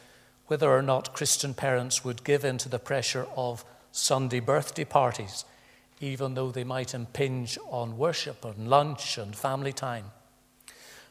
whether 0.47 0.69
or 0.69 0.81
not 0.81 1.13
Christian 1.13 1.53
parents 1.53 2.03
would 2.03 2.25
give 2.25 2.43
in 2.43 2.57
to 2.59 2.69
the 2.69 2.79
pressure 2.79 3.25
of 3.37 3.63
Sunday 3.93 4.41
birthday 4.41 4.83
parties, 4.83 5.45
even 6.01 6.33
though 6.33 6.51
they 6.51 6.65
might 6.65 6.93
impinge 6.93 7.57
on 7.69 7.97
worship 7.97 8.43
and 8.43 8.67
lunch 8.67 9.17
and 9.17 9.33
family 9.33 9.71
time. 9.71 10.11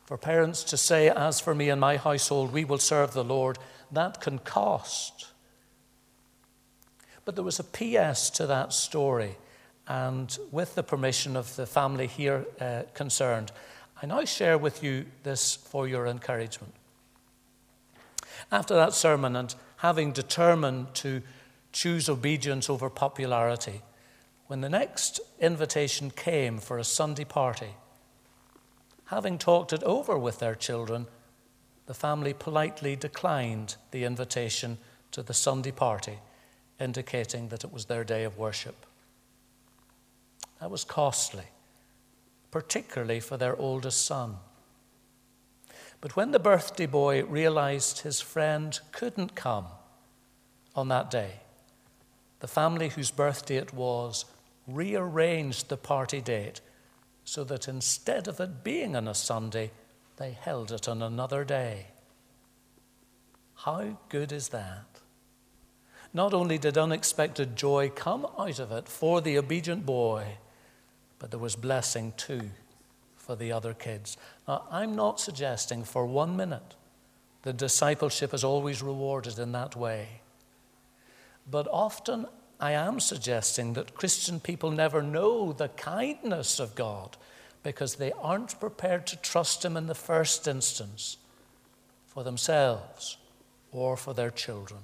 For 0.05 0.18
parents 0.18 0.62
to 0.64 0.77
say, 0.77 1.09
As 1.09 1.40
for 1.40 1.55
me 1.55 1.70
and 1.70 1.81
my 1.81 1.96
household, 1.96 2.53
we 2.53 2.66
will 2.66 2.77
serve 2.77 3.14
the 3.14 3.25
Lord, 3.25 3.59
that 3.90 4.20
can 4.20 4.38
cost. 4.40 5.32
But 7.24 7.37
there 7.37 7.44
was 7.44 7.61
a 7.61 7.64
PS 7.64 8.30
to 8.30 8.46
that 8.46 8.72
story, 8.72 9.37
and 9.87 10.37
with 10.50 10.74
the 10.74 10.82
permission 10.82 11.37
of 11.37 11.54
the 11.56 11.66
family 11.66 12.06
here 12.06 12.46
uh, 12.61 12.82
concerned, 12.94 13.52
I 14.02 14.06
now 14.06 14.24
share 14.24 14.58
with 14.58 14.82
you 14.82 15.06
this 15.22 15.54
for 15.54 15.87
your 15.87 16.06
encouragement. 16.06 16.74
After 18.50 18.74
that 18.74 18.92
sermon, 18.92 19.37
and 19.37 19.54
having 19.76 20.12
determined 20.12 20.94
to 20.94 21.22
choose 21.70 22.08
obedience 22.08 22.68
over 22.68 22.90
popularity, 22.90 23.82
when 24.48 24.61
the 24.61 24.68
next 24.68 25.20
invitation 25.38 26.11
came 26.11 26.58
for 26.58 26.78
a 26.78 26.85
Sunday 26.85 27.24
party, 27.24 27.70
having 29.06 29.38
talked 29.38 29.72
it 29.72 29.82
over 29.85 30.18
with 30.18 30.40
their 30.40 30.56
children, 30.56 31.06
the 31.87 31.94
family 31.94 32.35
politely 32.35 32.96
declined 32.96 33.76
the 33.92 34.04
invitation 34.04 34.78
to 35.12 35.22
the 35.22 35.35
Sunday 35.35 35.70
party 35.70 36.18
indicating 36.83 37.49
that 37.49 37.64
it 37.64 37.73
was 37.73 37.87
their 37.87 38.05
day 38.05 38.25
of 38.25 38.37
worship. 38.37 38.87
That 40.61 40.71
was 40.71 40.85
costly, 40.85 41.47
particularly 42.51 43.21
for 43.21 43.37
their 43.37 43.57
oldest 43.57 44.05
son. 44.05 44.37
But 46.01 46.16
when 46.16 46.33
the 46.33 46.38
birthday 46.38 46.87
boy 46.87 47.25
realized 47.25 48.01
his 48.01 48.21
friend 48.21 48.79
couldn't 48.90 49.35
come 49.35 49.66
on 50.75 50.88
that 50.88 51.11
day, 51.11 51.40
the 52.40 52.49
family 52.49 52.88
whose 52.88 53.11
birthday 53.11 53.57
it 53.57 53.73
was 53.73 54.25
rearranged 54.66 55.68
the 55.68 55.77
party 55.77 56.21
date 56.21 56.61
so 57.25 57.45
that 57.45 57.68
instead 57.68 58.27
of 58.27 58.40
it 58.40 58.64
being 58.64 58.97
on 58.97 59.07
a 59.07 59.14
Sunday, 59.14 59.71
they 60.16 60.33
held 60.33 60.73
it 60.73 60.88
on 60.88 61.03
another 61.03 61.45
day. 61.45 61.87
How 63.55 63.97
good 64.09 64.33
is 64.33 64.49
that? 64.49 64.91
Not 66.14 66.35
only 66.35 66.59
did 66.59 66.77
unexpected 66.77 67.57
joy 67.57 67.88
come 67.88 68.27
out 68.38 68.59
of 68.59 68.70
it 68.70 68.88
for 68.88 69.20
the 69.20 69.38
obedient 69.38 69.87
boy, 69.87 70.37
but 71.18 71.31
there 71.31 71.40
was 71.40 71.57
blessing 71.57 72.12
too 72.16 72.51
for 73.16 73.37
the 73.37 73.53
other 73.53 73.72
kids. 73.72 74.16
Now, 74.46 74.64
I'm 74.70 74.94
not 74.94 75.20
suggesting 75.20 75.85
for 75.85 76.05
one 76.05 76.37
minute 76.37 76.75
that 77.42 77.57
discipleship 77.57 78.35
is 78.35 78.44
always 78.44 78.83
rewarded 78.83 79.38
in 79.38 79.53
that 79.53 79.75
way. 79.75 80.20
But 81.51 81.66
often 81.70 82.27
I 82.61 82.72
am 82.72 83.01
suggesting 83.01 83.72
that 83.72 83.94
Christian 83.94 84.38
people 84.38 84.70
never 84.70 85.03
know 85.03 85.53
the 85.53 85.68
kindness 85.68 86.61
of 86.61 86.75
God 86.75 87.16
because 87.62 87.96
they 87.96 88.12
aren't 88.12 88.61
prepared 88.61 89.07
to 89.09 89.16
trust 89.16 89.64
Him 89.64 89.77
in 89.77 89.87
the 89.87 89.94
first 89.94 90.46
instance 90.46 91.16
for 92.07 92.22
themselves 92.22 93.16
or 93.72 93.96
for 93.96 94.14
their 94.14 94.31
children. 94.31 94.81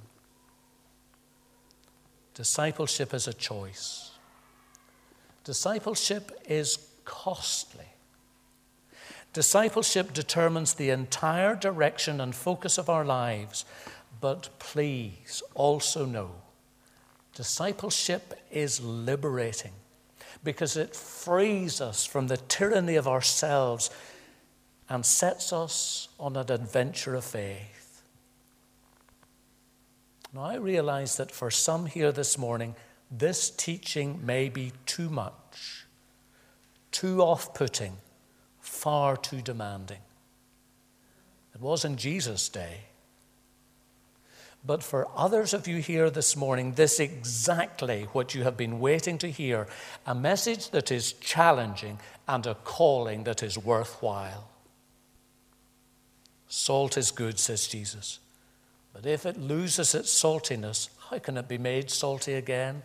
Discipleship 2.39 3.15
is 3.15 3.27
a 3.27 3.35
choice. 3.35 4.13
Discipleship 5.43 6.31
is 6.49 6.79
costly. 7.05 7.89
Discipleship 9.33 10.13
determines 10.13 10.75
the 10.75 10.91
entire 10.91 11.57
direction 11.57 12.21
and 12.21 12.33
focus 12.33 12.79
of 12.79 12.89
our 12.89 13.05
lives. 13.05 13.65
But 14.21 14.51
please 14.61 15.43
also 15.57 16.07
know 16.07 16.31
discipleship 17.35 18.39
is 18.53 18.81
liberating 18.81 19.73
because 20.45 20.77
it 20.77 20.95
frees 20.95 21.81
us 21.81 22.07
from 22.07 22.29
the 22.29 22.37
tyranny 22.37 22.95
of 22.95 23.09
ourselves 23.09 23.91
and 24.89 25.05
sets 25.05 25.53
us 25.53 26.07
on 26.21 26.37
an 26.37 26.53
adventure 26.53 27.17
of 27.17 27.25
faith. 27.25 27.78
Now, 30.39 30.45
I 30.45 30.55
realize 30.55 31.17
that 31.17 31.33
for 31.33 31.51
some 31.51 31.87
here 31.87 32.13
this 32.13 32.39
morning, 32.39 32.77
this 33.11 33.51
teaching 33.51 34.25
may 34.25 34.49
be 34.49 34.73
too 34.87 35.11
much, 35.11 35.85
too 36.93 37.21
off 37.23 37.53
putting, 37.55 37.97
far 38.61 39.17
too 39.17 39.43
demanding. 39.43 39.99
It 41.57 41.61
was 41.61 41.85
in 41.85 41.97
Jesus' 41.97 42.49
day. 42.49 42.83
But 44.65 44.85
for 44.85 45.09
others 45.17 45.53
of 45.53 45.67
you 45.67 45.79
here 45.79 46.09
this 46.09 46.37
morning, 46.37 46.75
this 46.75 47.01
exactly 47.01 48.05
what 48.13 48.33
you 48.33 48.45
have 48.45 48.57
been 48.57 48.79
waiting 48.79 49.19
to 49.19 49.29
hear 49.33 49.67
a 50.07 50.15
message 50.15 50.71
that 50.71 50.93
is 50.93 51.15
challenging 51.15 51.99
and 52.29 52.47
a 52.47 52.55
calling 52.55 53.25
that 53.25 53.43
is 53.43 53.59
worthwhile. 53.59 54.49
Salt 56.47 56.97
is 56.97 57.11
good, 57.11 57.41
says 57.41 57.67
Jesus. 57.67 58.21
But 59.01 59.07
if 59.07 59.27
it 59.27 59.37
loses 59.37 59.95
its 59.95 60.13
saltiness, 60.13 60.89
how 61.09 61.21
can 61.21 61.37
it 61.37 61.47
be 61.47 61.57
made 61.57 61.89
salty 61.89 62.35
again? 62.35 62.83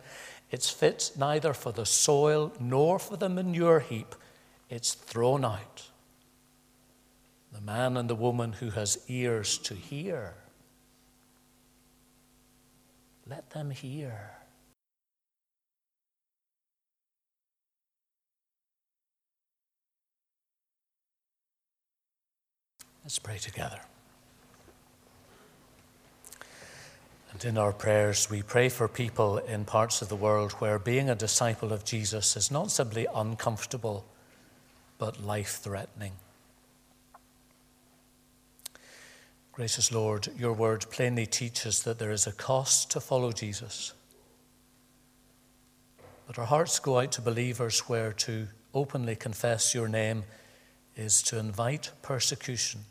It's 0.48 0.70
fit 0.70 1.10
neither 1.18 1.52
for 1.52 1.72
the 1.72 1.84
soil 1.84 2.52
nor 2.60 3.00
for 3.00 3.16
the 3.16 3.28
manure 3.28 3.80
heap. 3.80 4.14
It's 4.70 4.94
thrown 4.94 5.44
out. 5.44 5.90
The 7.50 7.60
man 7.60 7.96
and 7.96 8.08
the 8.08 8.14
woman 8.14 8.52
who 8.52 8.70
has 8.70 9.00
ears 9.08 9.58
to 9.58 9.74
hear, 9.74 10.34
let 13.26 13.50
them 13.50 13.70
hear. 13.70 14.30
Let's 23.02 23.18
pray 23.18 23.38
together. 23.38 23.80
And 27.34 27.44
in 27.44 27.58
our 27.58 27.72
prayers, 27.72 28.30
we 28.30 28.42
pray 28.42 28.68
for 28.68 28.86
people 28.86 29.38
in 29.38 29.64
parts 29.64 30.00
of 30.00 30.08
the 30.08 30.16
world 30.16 30.52
where 30.52 30.78
being 30.78 31.10
a 31.10 31.16
disciple 31.16 31.72
of 31.72 31.84
Jesus 31.84 32.36
is 32.36 32.50
not 32.50 32.70
simply 32.70 33.08
uncomfortable, 33.12 34.04
but 34.98 35.22
life 35.22 35.58
threatening. 35.60 36.12
Gracious 39.50 39.90
Lord, 39.92 40.28
your 40.38 40.52
word 40.52 40.86
plainly 40.90 41.26
teaches 41.26 41.82
that 41.82 41.98
there 41.98 42.12
is 42.12 42.26
a 42.28 42.32
cost 42.32 42.92
to 42.92 43.00
follow 43.00 43.32
Jesus. 43.32 43.92
But 46.28 46.38
our 46.38 46.46
hearts 46.46 46.78
go 46.78 47.00
out 47.00 47.10
to 47.12 47.20
believers 47.20 47.80
where 47.80 48.12
to 48.12 48.46
openly 48.72 49.16
confess 49.16 49.74
your 49.74 49.88
name 49.88 50.22
is 50.96 51.20
to 51.24 51.38
invite 51.38 51.90
persecution. 52.00 52.82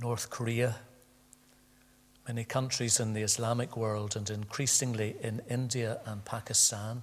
North 0.00 0.30
Korea, 0.30 0.76
many 2.28 2.44
countries 2.44 3.00
in 3.00 3.14
the 3.14 3.22
Islamic 3.22 3.74
world, 3.74 4.14
and 4.14 4.28
increasingly 4.28 5.16
in 5.22 5.40
India 5.48 5.98
and 6.04 6.22
Pakistan. 6.26 7.02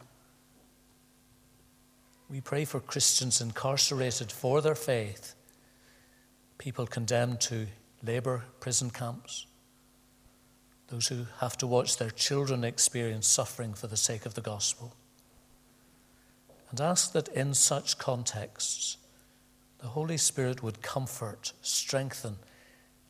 We 2.29 2.41
pray 2.41 2.63
for 2.63 2.79
Christians 2.79 3.41
incarcerated 3.41 4.31
for 4.31 4.61
their 4.61 4.75
faith, 4.75 5.33
people 6.59 6.85
condemned 6.85 7.41
to 7.41 7.65
labor 8.03 8.45
prison 8.59 8.91
camps, 8.91 9.47
those 10.89 11.07
who 11.07 11.25
have 11.39 11.57
to 11.57 11.65
watch 11.65 11.97
their 11.97 12.11
children 12.11 12.63
experience 12.63 13.27
suffering 13.27 13.73
for 13.73 13.87
the 13.87 13.97
sake 13.97 14.27
of 14.27 14.35
the 14.35 14.41
gospel. 14.41 14.95
And 16.69 16.79
ask 16.79 17.13
that 17.13 17.29
in 17.29 17.55
such 17.55 17.97
contexts, 17.97 18.97
the 19.79 19.87
Holy 19.87 20.17
Spirit 20.17 20.61
would 20.61 20.83
comfort, 20.83 21.53
strengthen, 21.63 22.37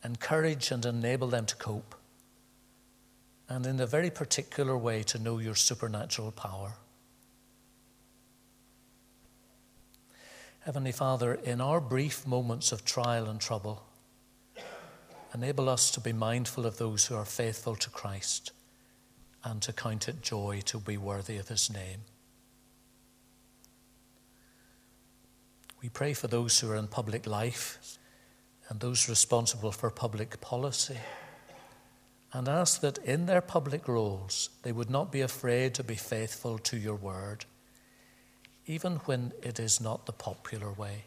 encourage, 0.04 0.72
and 0.72 0.86
enable 0.86 1.28
them 1.28 1.46
to 1.48 1.56
cope 1.58 1.96
and 3.48 3.66
in 3.66 3.80
a 3.80 3.86
very 3.86 4.10
particular 4.10 4.78
way 4.78 5.04
to 5.04 5.20
know 5.20 5.38
your 5.40 5.56
supernatural 5.56 6.32
power. 6.32 6.74
Heavenly 10.62 10.92
Father, 10.92 11.36
in 11.36 11.62
our 11.62 11.80
brief 11.80 12.26
moments 12.26 12.72
of 12.72 12.84
trial 12.84 13.30
and 13.30 13.40
trouble, 13.40 13.84
enable 15.34 15.70
us 15.70 15.92
to 15.92 16.00
be 16.00 16.12
mindful 16.12 16.66
of 16.66 16.78
those 16.78 17.06
who 17.06 17.16
are 17.16 17.26
faithful 17.26 17.76
to 17.76 17.90
Christ 17.92 18.52
and 19.44 19.62
to 19.62 19.74
count 19.74 20.08
it 20.08 20.24
joy 20.24 20.62
to 20.66 20.80
be 20.80 20.98
worthy 20.98 21.38
of 21.38 21.50
his 21.50 21.72
name. 21.72 22.02
We 25.84 25.90
pray 25.90 26.14
for 26.14 26.28
those 26.28 26.60
who 26.60 26.72
are 26.72 26.76
in 26.76 26.88
public 26.88 27.28
life 27.28 28.00
and 28.70 28.80
those 28.80 29.08
responsible 29.08 29.72
for 29.72 29.92
public 29.92 30.42
policy 30.42 30.98
and 32.36 32.50
ask 32.50 32.82
that 32.82 32.98
in 32.98 33.28
their 33.28 33.40
public 33.40 33.88
roles 33.88 34.50
they 34.64 34.74
would 34.74 34.90
not 34.90 35.10
be 35.10 35.22
afraid 35.22 35.74
to 35.74 35.82
be 35.86 35.96
faithful 35.96 36.58
to 36.58 36.76
your 36.76 36.96
word, 36.96 37.46
even 38.68 38.98
when 39.06 39.32
it 39.42 39.58
is 39.58 39.80
not 39.80 40.06
the 40.06 40.12
popular 40.12 40.70
way. 40.70 41.06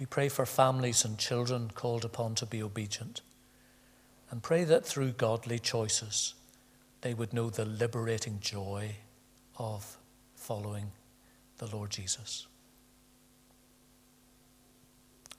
We 0.00 0.06
pray 0.06 0.28
for 0.28 0.44
families 0.44 1.04
and 1.04 1.16
children 1.16 1.70
called 1.72 2.04
upon 2.04 2.34
to 2.36 2.46
be 2.46 2.60
obedient, 2.60 3.20
and 4.32 4.42
pray 4.42 4.64
that 4.64 4.84
through 4.84 5.12
godly 5.12 5.60
choices 5.60 6.34
they 7.02 7.14
would 7.14 7.32
know 7.32 7.50
the 7.50 7.64
liberating 7.64 8.40
joy 8.40 8.96
of 9.58 9.96
following 10.34 10.90
the 11.58 11.68
Lord 11.68 11.90
Jesus. 11.90 12.48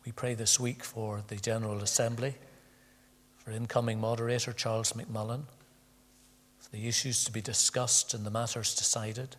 We 0.05 0.13
pray 0.13 0.33
this 0.33 0.57
week 0.57 0.81
for 0.81 1.21
the 1.27 1.35
General 1.35 1.79
Assembly 1.79 2.35
for 3.49 3.55
incoming 3.55 3.99
moderator 3.99 4.53
Charles 4.53 4.93
McMullen, 4.93 5.41
for 6.59 6.69
the 6.71 6.87
issues 6.87 7.23
to 7.23 7.31
be 7.31 7.41
discussed 7.41 8.13
and 8.13 8.23
the 8.23 8.29
matters 8.29 8.75
decided, 8.75 9.37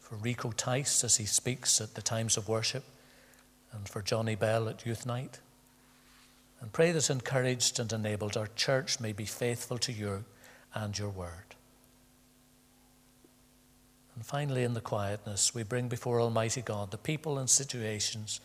for 0.00 0.16
Rico 0.16 0.50
Tice 0.50 1.04
as 1.04 1.18
he 1.18 1.26
speaks 1.26 1.80
at 1.80 1.94
the 1.94 2.02
times 2.02 2.36
of 2.36 2.48
worship, 2.48 2.82
and 3.72 3.88
for 3.88 4.02
Johnny 4.02 4.34
Bell 4.34 4.68
at 4.68 4.84
Youth 4.84 5.06
Night. 5.06 5.38
And 6.60 6.72
pray 6.72 6.90
that 6.90 7.08
encouraged 7.08 7.78
and 7.78 7.92
enabled 7.92 8.36
our 8.36 8.48
church 8.56 8.98
may 8.98 9.12
be 9.12 9.26
faithful 9.26 9.78
to 9.78 9.92
you 9.92 10.24
and 10.74 10.98
your 10.98 11.10
word. 11.10 11.54
And 14.16 14.26
finally, 14.26 14.64
in 14.64 14.74
the 14.74 14.80
quietness, 14.80 15.54
we 15.54 15.62
bring 15.62 15.86
before 15.86 16.20
Almighty 16.20 16.62
God 16.62 16.90
the 16.90 16.98
people 16.98 17.38
and 17.38 17.48
situations 17.48 18.40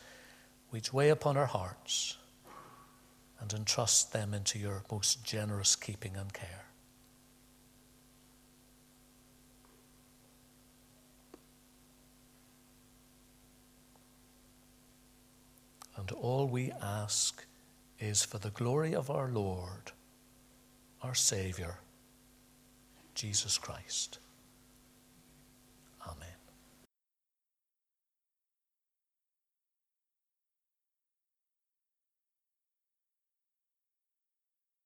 which 0.70 0.92
weigh 0.92 1.10
upon 1.10 1.36
our 1.36 1.46
hearts 1.46 2.18
and 3.40 3.52
entrust 3.52 4.12
them 4.12 4.32
into 4.34 4.58
your 4.58 4.82
most 4.90 5.24
generous 5.24 5.76
keeping 5.76 6.16
and 6.16 6.32
care. 6.32 6.66
And 15.96 16.12
all 16.12 16.46
we 16.46 16.70
ask 16.82 17.44
is 17.98 18.22
for 18.22 18.38
the 18.38 18.50
glory 18.50 18.94
of 18.94 19.10
our 19.10 19.28
Lord, 19.28 19.92
our 21.02 21.14
Saviour, 21.14 21.80
Jesus 23.14 23.58
Christ. 23.58 24.18